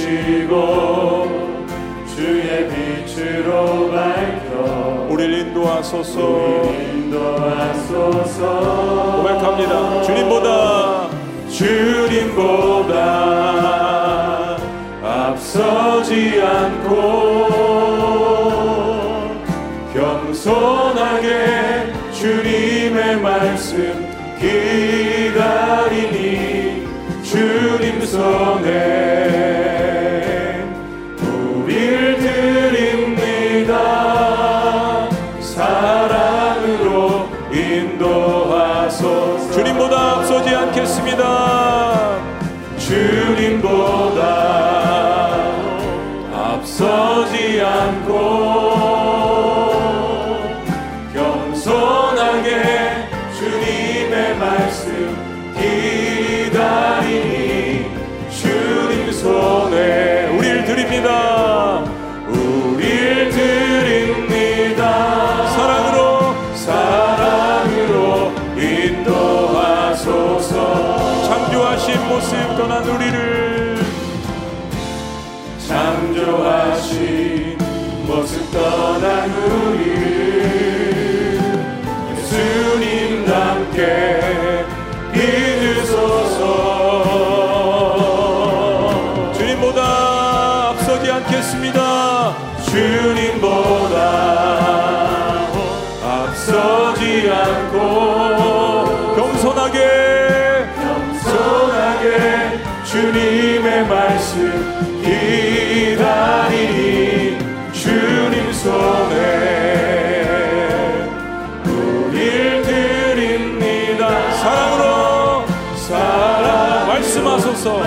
주의 2.15 2.67
빛으로 2.69 3.89
밝혀. 3.91 5.07
우리를 5.09 5.33
인도하소서. 5.39 6.19
우리 6.19 6.83
인도하소서. 6.89 8.43
고백합니다. 9.17 10.03
주님보다. 10.03 11.09
주님보다 11.49 12.97
앞서지 15.03 16.41
않고 16.41 17.47
겸손 19.93 20.90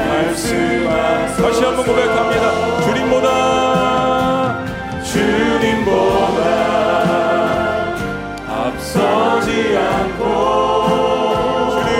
말씀하소서. 0.06 1.42
말씀하소서 1.42 1.42
다시 1.42 1.64
한번 1.64 1.84
고백합니다. 1.86 2.80
주님보다 2.82 4.64
주님보다 5.02 6.44
앞서지 8.48 9.76
않고 9.76 10.24
주님 11.82 11.94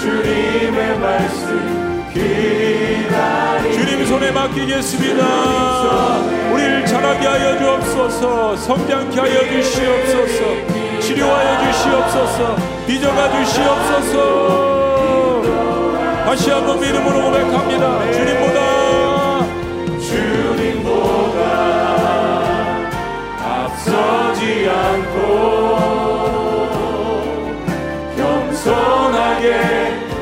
주님의 0.00 0.98
말씀 0.98 1.46
기다리 2.12 3.72
주님 3.72 4.04
손에 4.06 4.30
맡기겠습니다. 4.32 5.22
우리를 6.52 6.86
자라게 6.86 7.26
하여 7.26 7.58
주옵소서. 7.58 8.56
성장케 8.56 9.20
하여 9.20 9.40
주시옵소서. 9.50 10.71
치료하여 11.12 11.72
주시옵소서. 11.72 12.56
빚어가 12.86 13.30
주시옵소서. 13.30 14.16
다시 16.24 16.50
한번 16.50 16.80
믿음으로 16.80 17.24
고백합니다. 17.24 18.12
주님보다 18.12 18.60
주님보다 20.00 21.40
앞서지 23.44 24.70
않고 24.70 25.18
겸손하게 28.16 29.44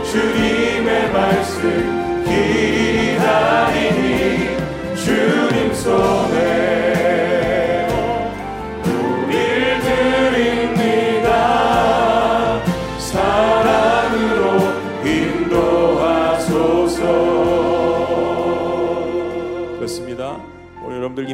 주님의 0.03 1.13
말씀 1.13 2.25
기다 2.25 3.70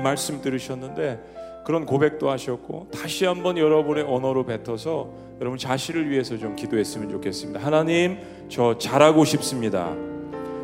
말씀 0.07 0.41
들으셨는데 0.41 1.63
그런 1.65 1.85
고백도 1.85 2.31
하셨고 2.31 2.89
다시 2.93 3.25
한번 3.25 3.59
여러분의 3.59 4.05
언어로 4.05 4.47
뱉어서 4.47 5.09
여러분 5.41 5.59
자신을 5.59 6.09
위해서 6.09 6.39
좀 6.39 6.55
기도했으면 6.55 7.11
좋겠습니다. 7.11 7.59
하나님 7.61 8.19
저 8.49 8.79
잘하고 8.79 9.25
싶습니다. 9.25 9.93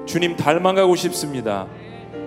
주님 0.07 0.37
닮아가고 0.37 0.95
싶습니다. 0.95 1.67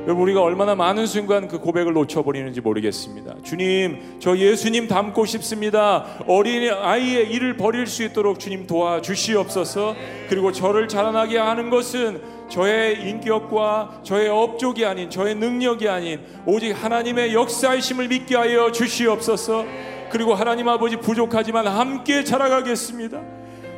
여러분 0.04 0.24
우리가 0.24 0.42
얼마나 0.42 0.76
많은 0.76 1.08
순간 1.08 1.48
그 1.48 1.60
고백을 1.60 1.94
놓쳐버리는지 1.94 2.60
모르겠습니다. 2.60 3.38
주님 3.44 4.20
저 4.20 4.38
예수님 4.38 4.90
닮고 4.90 5.26
싶습니다. 5.26 6.06
어린 6.28 6.70
아이의 6.70 7.32
일을 7.32 7.56
버릴 7.56 7.88
수 7.88 8.04
있도록 8.04 8.40
주님 8.40 8.68
도와 8.68 9.02
주시옵소서. 9.02 9.96
그리고 10.28 10.52
저를 10.52 10.90
자라나게 10.90 11.38
하는 11.38 11.70
것은 11.70 12.35
저의 12.50 13.02
인격과 13.10 14.02
저의 14.04 14.30
업적이 14.30 14.86
아닌 14.86 15.10
저의 15.10 15.36
능력이 15.36 15.90
아닌 15.90 16.22
오직 16.46 16.72
하나님의 16.72 17.34
역사이심을 17.34 18.08
믿게 18.08 18.36
하여 18.36 18.72
주시옵소서. 18.72 19.66
그리고 20.10 20.34
하나님 20.36 20.68
아버지 20.68 20.98
부족하지만 20.98 21.68
함께 21.68 22.24
자라가겠습니다. 22.24 23.20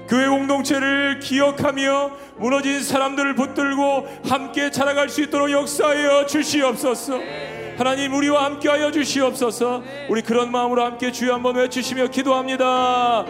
교회 0.07 0.28
공동체를 0.28 1.20
기억하며 1.20 2.11
무너진 2.38 2.82
사람들을 2.82 3.36
붙들고 3.36 4.07
함께 4.28 4.72
자라갈 4.72 5.09
수 5.09 5.22
있도록 5.22 5.51
역사하여 5.51 6.26
주시옵소서. 6.26 7.20
하나님 7.78 8.13
우리와 8.13 8.45
함께하여 8.45 8.91
주시옵소서. 8.91 9.84
우리 10.09 10.22
그런 10.22 10.51
마음으로 10.51 10.84
함께 10.84 11.11
주여 11.11 11.34
한번 11.34 11.55
외치시며 11.55 12.07
기도합니다. 12.07 13.26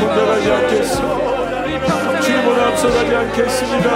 혼자가지 0.00 0.50
않겠습니다. 0.50 2.20
주님보다 2.20 2.68
앞서가지 2.68 3.14
않겠습니다. 3.14 3.88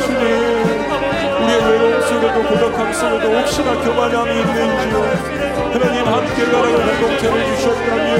주님, 0.00 0.22
우리의 1.42 1.60
외로움 1.66 2.00
속에도 2.02 2.42
고독함 2.48 2.92
속에도 2.92 3.24
혹시나 3.38 3.68
교만함이 3.82 4.30
있는지요. 4.40 4.96
하나님 5.72 6.06
함께 6.06 6.44
가라고 6.46 6.76
공동체를 6.76 7.36
주셨다면 7.56 8.10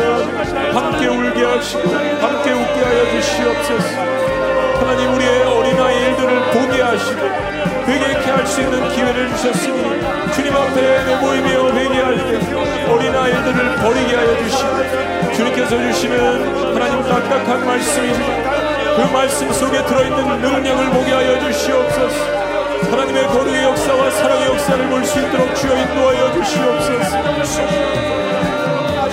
함께 0.74 1.06
울게 1.06 1.38
하시고 1.44 1.88
함께 1.88 2.52
웃게 2.52 2.76
하여 2.84 3.00
주시옵소서. 3.10 4.39
하나님 4.80 5.12
우리의 5.14 5.42
어린아이 5.42 5.96
일들을 5.96 6.40
보게 6.52 6.82
하시고 6.82 7.20
회개케 7.86 8.30
할 8.30 8.46
수 8.46 8.60
있는 8.62 8.88
기회를 8.88 9.28
주셨으니 9.30 10.00
주님 10.34 10.56
앞에 10.56 11.04
내모이며 11.04 11.70
회개할 11.74 12.16
때 12.16 12.90
어린아이들을 12.90 13.76
버리게 13.76 14.16
하여 14.16 14.36
주시고 14.38 15.32
주님께서 15.34 15.76
주시는 15.78 16.74
하나님 16.74 17.02
딱딱한 17.02 17.66
말씀이지만 17.66 18.60
그 18.96 19.12
말씀 19.12 19.52
속에 19.52 19.84
들어있는 19.84 20.40
능력을 20.42 20.90
보게 20.90 21.12
하여 21.12 21.38
주시옵소서. 21.40 22.40
하나님의 22.90 23.26
거룩의 23.28 23.64
역사와 23.64 24.10
사랑의 24.10 24.46
역사를 24.48 24.88
볼 24.88 25.04
수 25.04 25.20
있도록 25.20 25.54
주여 25.54 25.76
인도하여 25.76 26.32
주시옵소서. 26.32 27.16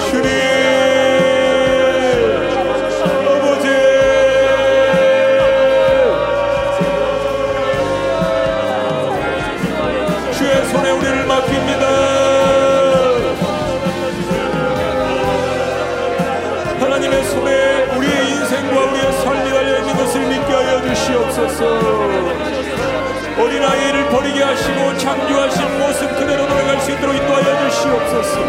주님 0.09 0.76
어린아이를 23.39 24.09
버리게 24.09 24.41
하시고 24.41 24.97
창조하신 24.97 25.79
모습 25.79 26.09
그대로 26.17 26.47
돌아갈 26.47 26.81
수 26.81 26.91
있도록 26.91 27.15
인도하여 27.15 27.69
주시옵소서. 27.69 28.39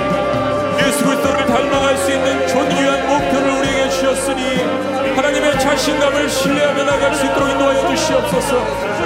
예수 0.80 1.04
그리스도를 1.04 1.46
닮아갈 1.46 1.96
수 1.98 2.10
있는 2.10 2.46
존귀한 2.46 3.06
목표를 3.06 3.50
우리에게 3.58 3.90
주셨으니 3.90 4.64
하나님의 5.14 5.58
자신감을 5.58 6.28
신뢰하며 6.28 6.84
나갈 6.84 7.14
수 7.14 7.26
있도록 7.26 7.50
인도하여 7.50 7.88
주시옵소서. 7.88 8.56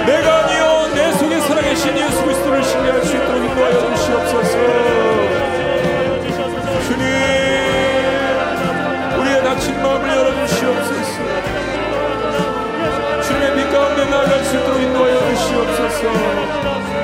내가 0.05 0.45
아니요 0.45 0.93
내 0.93 1.11
속에 1.13 1.39
살아계신 1.41 1.97
예수 1.97 2.23
그리스도를 2.23 2.63
신뢰할 2.63 3.03
수 3.03 3.15
있도록 3.15 3.43
인도하여 3.43 3.95
주시옵소서. 3.95 4.57
주님 6.87 7.05
우리의 9.19 9.43
닫힌 9.43 9.81
마음을 9.81 10.09
열어주시옵소서 10.09 11.32
나아갈 14.23 14.43
수 14.45 14.55
있도록 14.55 14.81
인도하여 14.81 15.35
주시옵소서 15.35 17.02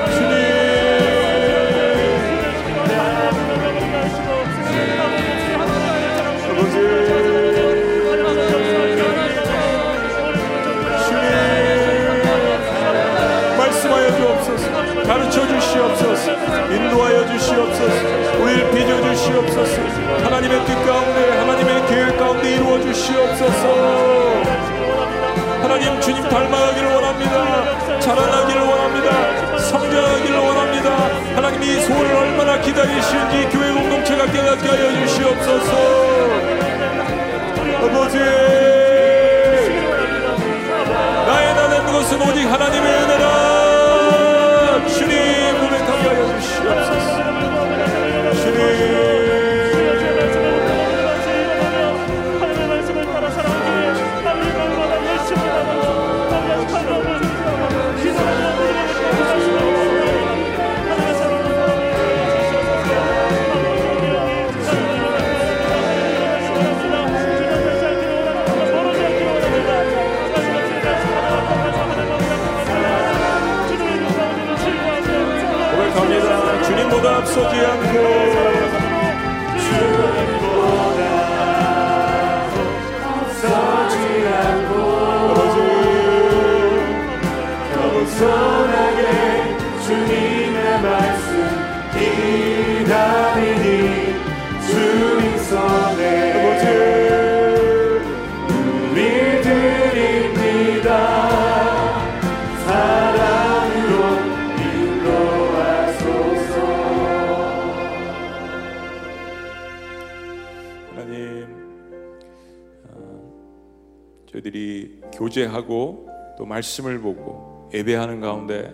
교제하고 115.12 116.08
또 116.38 116.46
말씀을 116.46 117.00
보고 117.00 117.68
예배하는 117.72 118.20
가운데 118.20 118.72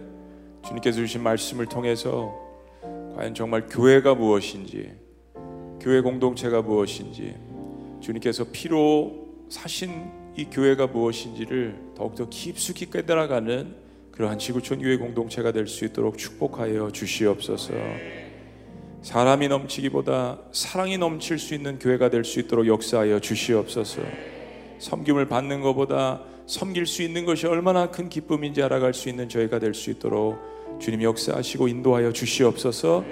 주님께서 0.65 0.97
주신 0.99 1.23
말씀을 1.23 1.67
통해서 1.67 2.35
과연 3.17 3.35
정말 3.35 3.67
교회가 3.69 4.15
무엇인지 4.15 4.93
교회 5.81 6.01
공동체가 6.01 6.63
무엇인지 6.63 7.35
주님께서 8.01 8.47
피로 8.53 9.27
사신 9.49 10.11
이 10.37 10.45
교회가 10.45 10.89
무엇인지를 10.89 11.77
더욱더 11.97 12.29
깊숙이 12.29 12.91
깨달아가는 12.91 13.75
그러한 14.13 14.39
지구촌 14.39 14.81
교회 14.81 14.97
공동체가 14.97 15.53
될 15.53 15.67
수 15.67 15.85
있도록 15.85 16.19
축복하여 16.19 16.91
주시옵소서. 16.91 17.73
사람이 19.03 19.49
넘치기보다 19.49 20.41
사랑이 20.53 20.99
넘칠 20.99 21.39
수 21.39 21.55
있는 21.55 21.79
교회가 21.79 22.11
될 22.11 22.25
수 22.25 22.41
있도록 22.41 22.67
역사하여 22.67 23.21
주시옵소서. 23.21 24.03
섬김을 24.79 25.27
받는 25.29 25.61
것보다 25.61 26.21
섬길 26.47 26.87
수 26.87 27.03
있는 27.03 27.25
것이 27.25 27.47
얼마나 27.47 27.91
큰 27.91 28.09
기쁨인지 28.09 28.63
알아갈 28.63 28.95
수 28.95 29.09
있는 29.09 29.29
저희가 29.29 29.59
될 29.59 29.75
수 29.75 29.91
있도록 29.91 30.39
주님 30.81 31.03
역사하시고 31.03 31.69
인도하여 31.69 32.13
주시옵소서. 32.13 33.05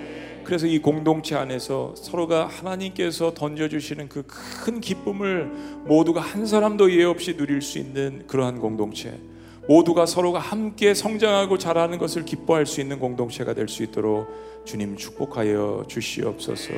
그래서 0.44 0.66
이 0.66 0.78
공동체 0.78 1.34
안에서 1.34 1.94
서로가 1.96 2.46
하나님께서 2.46 3.32
던져주시는 3.34 4.08
그 4.08 4.22
큰 4.64 4.80
기쁨을 4.80 5.46
모두가 5.86 6.20
한 6.20 6.46
사람도 6.46 6.90
예외 6.92 7.04
없이 7.04 7.36
누릴 7.36 7.60
수 7.62 7.78
있는 7.78 8.24
그러한 8.26 8.58
공동체. 8.60 9.18
모두가 9.66 10.04
서로가 10.06 10.38
함께 10.38 10.92
성장하고 10.94 11.56
자라는 11.58 11.98
것을 11.98 12.24
기뻐할 12.26 12.66
수 12.66 12.80
있는 12.82 12.98
공동체가 12.98 13.54
될 13.54 13.68
수 13.68 13.82
있도록 13.82 14.26
주님 14.66 14.96
축복하여 14.96 15.84
주시옵소서. 15.88 16.72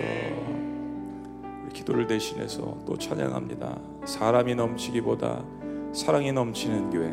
기도를 1.72 2.06
대신해서 2.06 2.78
또 2.86 2.96
찬양합니다. 2.96 3.95
사람이 4.06 4.54
넘치기보다 4.54 5.44
사랑이 5.92 6.32
넘치는 6.32 6.90
교회. 6.90 7.12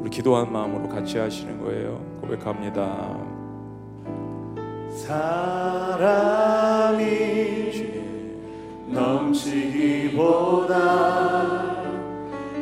우리 0.00 0.10
기도한 0.10 0.50
마음으로 0.52 0.88
같이 0.88 1.18
하시는 1.18 1.62
거예요. 1.62 2.00
고백합니다. 2.20 3.16
사람이 4.90 6.24
넘치기보다 8.88 10.74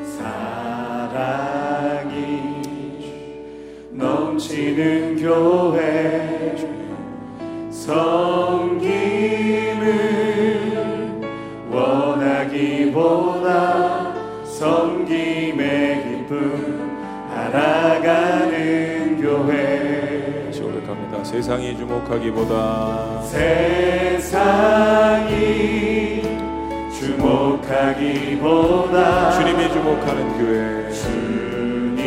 사랑이 0.02 1.22
넘치는 3.92 5.16
교회 5.16 6.22
원하기 8.82 10.11
보다 13.02 14.14
섬김의 14.44 16.04
기쁨 16.04 16.92
알아가는 17.34 19.20
교회 19.20 20.48
고백합니다. 20.52 21.24
세상이 21.24 21.76
주목하기보다 21.76 23.22
세상이 23.22 24.52
주목하기보다 26.92 28.96
주님이 29.32 29.68
주목하는 29.72 30.38
교회. 30.38 30.88
주님이 30.92 31.98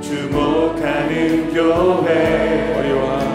주목하는 0.00 1.54
교회 1.54 2.72
화려한 2.74 3.30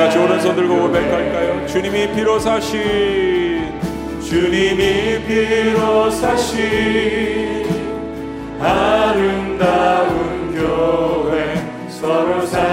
같이 0.00 0.16
오른손 0.16 0.56
들고 0.56 0.80
고백할까요? 0.80 1.66
주님이 1.66 2.10
피로 2.14 2.38
사신 2.38 3.78
주님이 4.22 5.26
피로 5.26 6.10
사신 6.10 7.66
아름다운 8.58 10.54
교회 10.54 11.54
서로 11.90 12.46
사 12.46 12.69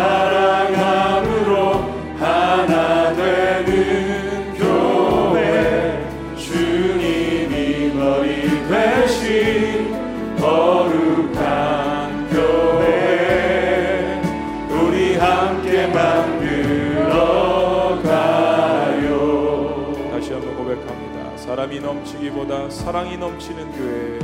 보다 22.37 22.69
사랑이 22.69 23.17
넘치는 23.17 23.71
교회. 23.71 24.19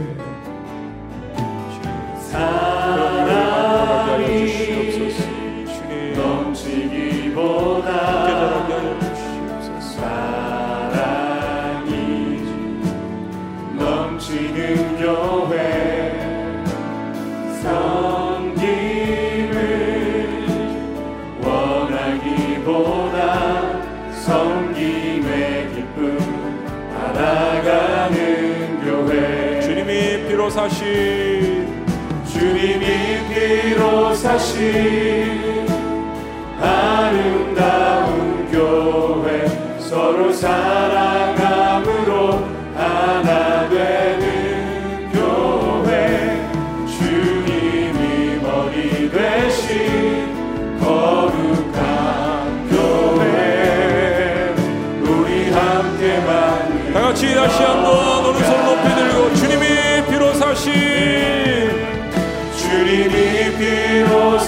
사신 30.54 31.84
주님이 32.32 33.28
피로 33.34 34.14
사신 34.14 35.53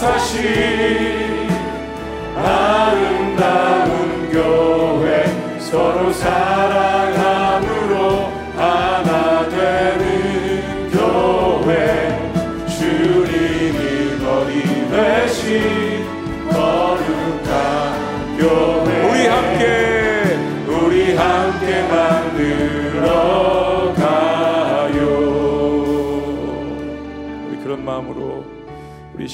사신 0.06 1.50
아름다운 2.38 4.30
교회 4.32 5.26
서로 5.60 6.14
사 6.14 6.65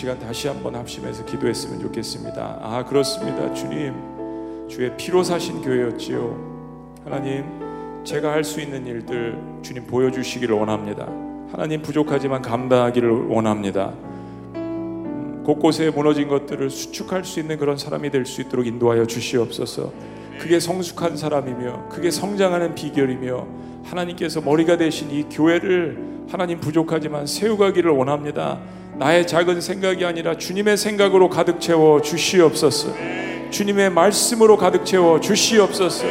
시간 0.01 0.17
다시 0.17 0.47
한번 0.47 0.73
합심해서 0.73 1.23
기도했으면 1.25 1.79
좋겠습니다. 1.79 2.57
아 2.59 2.83
그렇습니다, 2.83 3.53
주님 3.53 3.93
주의 4.67 4.91
피로 4.97 5.21
사신 5.21 5.61
교회였지요. 5.61 6.95
하나님 7.03 7.45
제가 8.03 8.31
할 8.31 8.43
수 8.43 8.61
있는 8.61 8.87
일들 8.87 9.39
주님 9.61 9.85
보여주시기를 9.85 10.55
원합니다. 10.55 11.05
하나님 11.51 11.83
부족하지만 11.83 12.41
감당하기를 12.41 13.27
원합니다. 13.27 13.93
음, 14.55 15.43
곳곳에 15.45 15.91
무너진 15.91 16.27
것들을 16.27 16.71
수축할 16.71 17.23
수 17.23 17.39
있는 17.39 17.59
그런 17.59 17.77
사람이 17.77 18.09
될 18.09 18.25
수 18.25 18.41
있도록 18.41 18.65
인도하여 18.65 19.05
주시옵소서. 19.05 19.91
그게 20.39 20.59
성숙한 20.59 21.15
사람이며 21.15 21.89
그게 21.89 22.09
성장하는 22.09 22.73
비결이며 22.73 23.45
하나님께서 23.83 24.41
머리가 24.41 24.77
되신 24.77 25.11
이 25.11 25.25
교회를 25.29 26.23
하나님 26.27 26.59
부족하지만 26.59 27.27
세우가기를 27.27 27.91
원합니다. 27.91 28.59
나의 29.01 29.25
작은 29.25 29.61
생각이 29.61 30.05
아니라 30.05 30.37
주님의 30.37 30.77
생각으로 30.77 31.27
가득 31.27 31.59
채워 31.59 32.03
주시옵소서. 32.03 32.93
주님의 33.49 33.89
말씀으로 33.89 34.57
가득 34.57 34.85
채워 34.85 35.19
주시옵소서. 35.19 36.05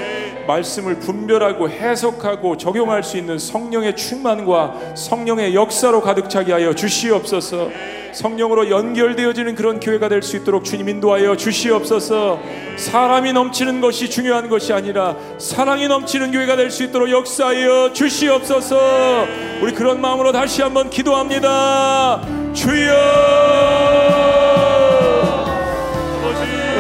말씀을 0.49 0.99
분별하고 0.99 1.71
해석하고 1.71 2.57
적용할 2.57 3.05
수 3.05 3.17
있는 3.17 3.39
성령의 3.39 3.95
충만과 3.95 4.97
성령의 4.97 5.55
역사로 5.55 6.01
가득 6.01 6.29
차게 6.29 6.53
하여 6.53 6.75
주시옵소서. 6.75 7.71
성령으로 8.13 8.69
연결되어지는 8.71 9.55
그런 9.55 9.79
교회가 9.79 10.09
될 10.09 10.21
수 10.21 10.37
있도록 10.39 10.65
주님 10.65 10.89
인도하여 10.89 11.37
주시옵소서. 11.37 12.41
사람이 12.77 13.33
넘치는 13.33 13.81
것이 13.81 14.11
중요한 14.11 14.49
것이 14.49 14.73
아니라 14.73 15.15
사랑이 15.39 15.87
넘치는 15.87 16.33
교회가 16.33 16.57
될 16.57 16.73
수 16.73 16.83
있도록 16.83 17.09
역사하여 17.09 17.93
주시옵소서. 17.93 19.27
우리 19.63 19.71
그런 19.75 20.01
마음으로 20.01 20.33
다시 20.33 20.61
한번 20.61 20.91
기도합니다. 20.91 22.40
주여! 22.53 22.91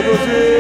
공체를 0.03 0.60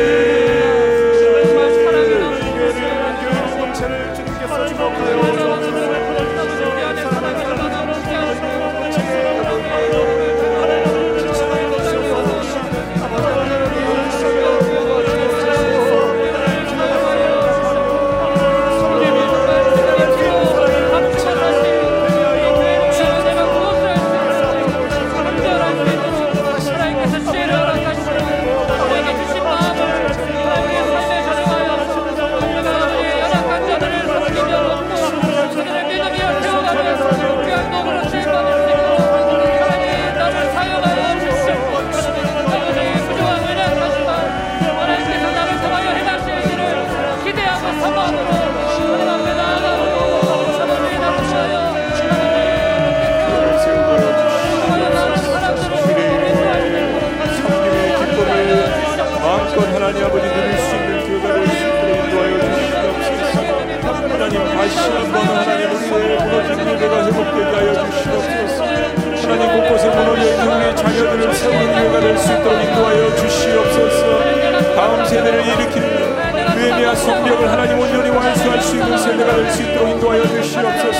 될수 72.00 72.32
있도록 72.32 72.62
인도하여 72.62 73.14
주시옵소서. 73.16 74.74
다음 74.74 75.04
세대를 75.04 75.46
일으키는 75.46 76.10
느헤미야 76.54 76.94
성벽을 76.94 77.50
하나님 77.50 77.78
온전히 77.78 78.08
완수할 78.10 78.60
수 78.60 78.76
있는 78.76 78.96
세대가 78.98 79.34
될 79.34 79.50
수 79.50 79.62
있도록 79.62 79.88
인도하여 79.90 80.22
주시옵소서. 80.26 80.98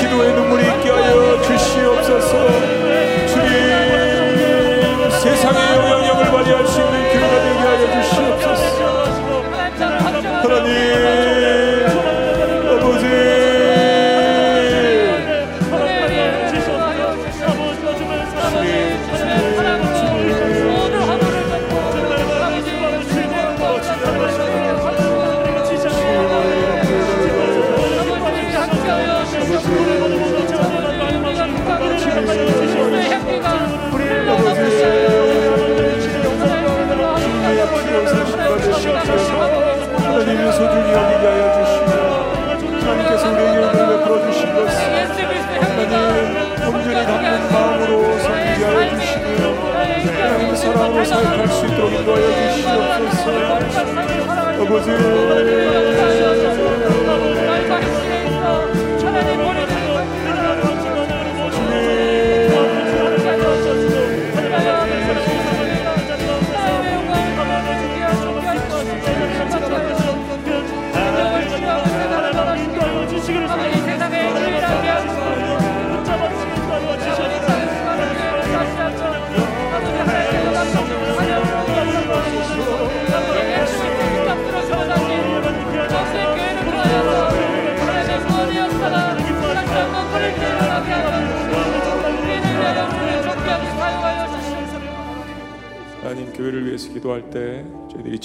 기도의 0.00 0.32
눈물이 0.34 0.66
있게 0.66 0.89
주 54.78 56.29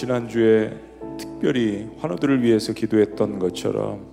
지난주에 0.05 0.71
특별히 1.17 1.87
환우들을 1.97 2.43
위해서 2.43 2.73
기도했던 2.73 3.39
것처럼 3.39 4.05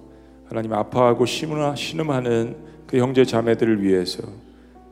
하나님 0.49 0.72
아파하고 0.72 1.26
신음하- 1.26 1.76
신음하는 1.76 2.57
그 2.86 2.97
형제 2.97 3.26
자매들을 3.26 3.82
위해서 3.82 4.22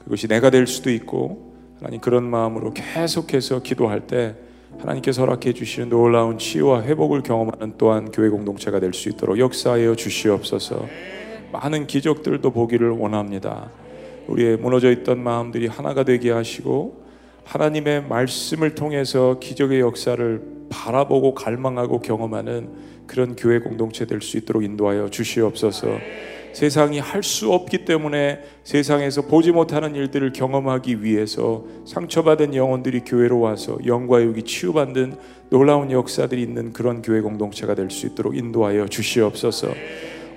그것이 0.05 0.29
내가 0.29 0.51
될 0.51 0.67
수도 0.67 0.91
있고 0.91 1.55
하나님 1.79 2.01
그런 2.03 2.25
마음으로 2.25 2.75
계속해서 2.75 3.63
기도할 3.63 4.07
때 4.07 4.35
하나님께서 4.79 5.23
허락해 5.23 5.55
주시는 5.55 5.89
놀라운 5.89 6.37
치유와 6.37 6.83
회복을 6.83 7.23
경험하는 7.23 7.75
또한 7.79 8.11
교회 8.13 8.29
공동체가 8.29 8.79
될 8.79 8.93
수 8.93 9.09
있도록 9.09 9.39
역사하여 9.39 9.95
주시옵소서. 9.95 10.87
많은 11.51 11.87
기적들도 11.87 12.51
보기를 12.51 12.91
원합니다. 12.91 13.71
우리의 14.29 14.59
무너져 14.59 14.91
있던 14.93 15.19
마음들이 15.23 15.67
하나가 15.67 16.05
되게 16.05 16.31
하시고 16.31 17.01
하나님의 17.45 18.05
말씀을 18.07 18.75
통해서 18.75 19.39
기적의 19.41 19.81
역사를 19.81 20.60
바라보고 20.71 21.35
갈망하고 21.35 22.01
경험하는 22.01 22.71
그런 23.07 23.37
교회 23.37 23.59
공동체 23.59 24.07
될 24.07 24.21
수 24.23 24.39
있도록 24.39 24.65
인도하여 24.65 25.11
주시옵소서. 25.11 25.99
세상이 26.53 26.99
할 26.99 27.23
수 27.23 27.53
없기 27.53 27.85
때문에 27.85 28.41
세상에서 28.65 29.23
보지 29.23 29.53
못하는 29.53 29.95
일들을 29.95 30.33
경험하기 30.33 31.05
위해서 31.05 31.65
상처받은 31.87 32.55
영혼들이 32.55 33.01
교회로 33.01 33.39
와서 33.39 33.79
영과 33.87 34.23
육이 34.23 34.43
치유받는 34.43 35.17
놀라운 35.51 35.91
역사들이 35.91 36.43
있는 36.43 36.73
그런 36.73 37.03
교회 37.03 37.21
공동체가 37.21 37.75
될 37.75 37.91
수 37.91 38.07
있도록 38.07 38.37
인도하여 38.37 38.89
주시옵소서. 38.89 39.69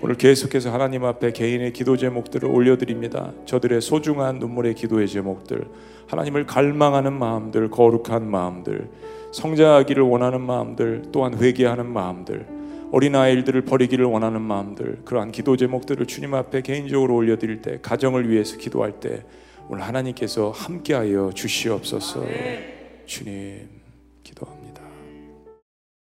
오늘 0.04 0.16
계속해서 0.16 0.72
하나님 0.72 1.06
앞에 1.06 1.32
개인의 1.32 1.72
기도 1.74 1.96
제목들을 1.96 2.48
올려드립니다. 2.50 3.32
저들의 3.46 3.80
소중한 3.82 4.38
눈물의 4.38 4.76
기도의 4.76 5.08
제목들, 5.08 5.66
하나님을 6.08 6.46
갈망하는 6.46 7.14
마음들, 7.14 7.70
거룩한 7.70 8.30
마음들, 8.30 8.90
성장하기를 9.34 10.04
원하는 10.04 10.42
마음들, 10.42 11.04
또한 11.12 11.38
회개하는 11.38 11.92
마음들, 11.92 12.46
어린아이들을 12.92 13.62
버리기를 13.62 14.06
원하는 14.06 14.42
마음들, 14.42 15.02
그러한 15.04 15.32
기도 15.32 15.58
제목들을 15.58 16.06
주님 16.06 16.36
앞에 16.36 16.62
개인적으로 16.62 17.16
올려드릴 17.16 17.62
때, 17.62 17.80
가정을 17.82 18.30
위해서 18.30 18.58
기도할 18.58 19.00
때, 19.00 19.24
오늘 19.68 19.84
하나님께서 19.84 20.52
함께하여 20.52 21.32
주시옵소서. 21.34 22.24
주님. 23.06 23.83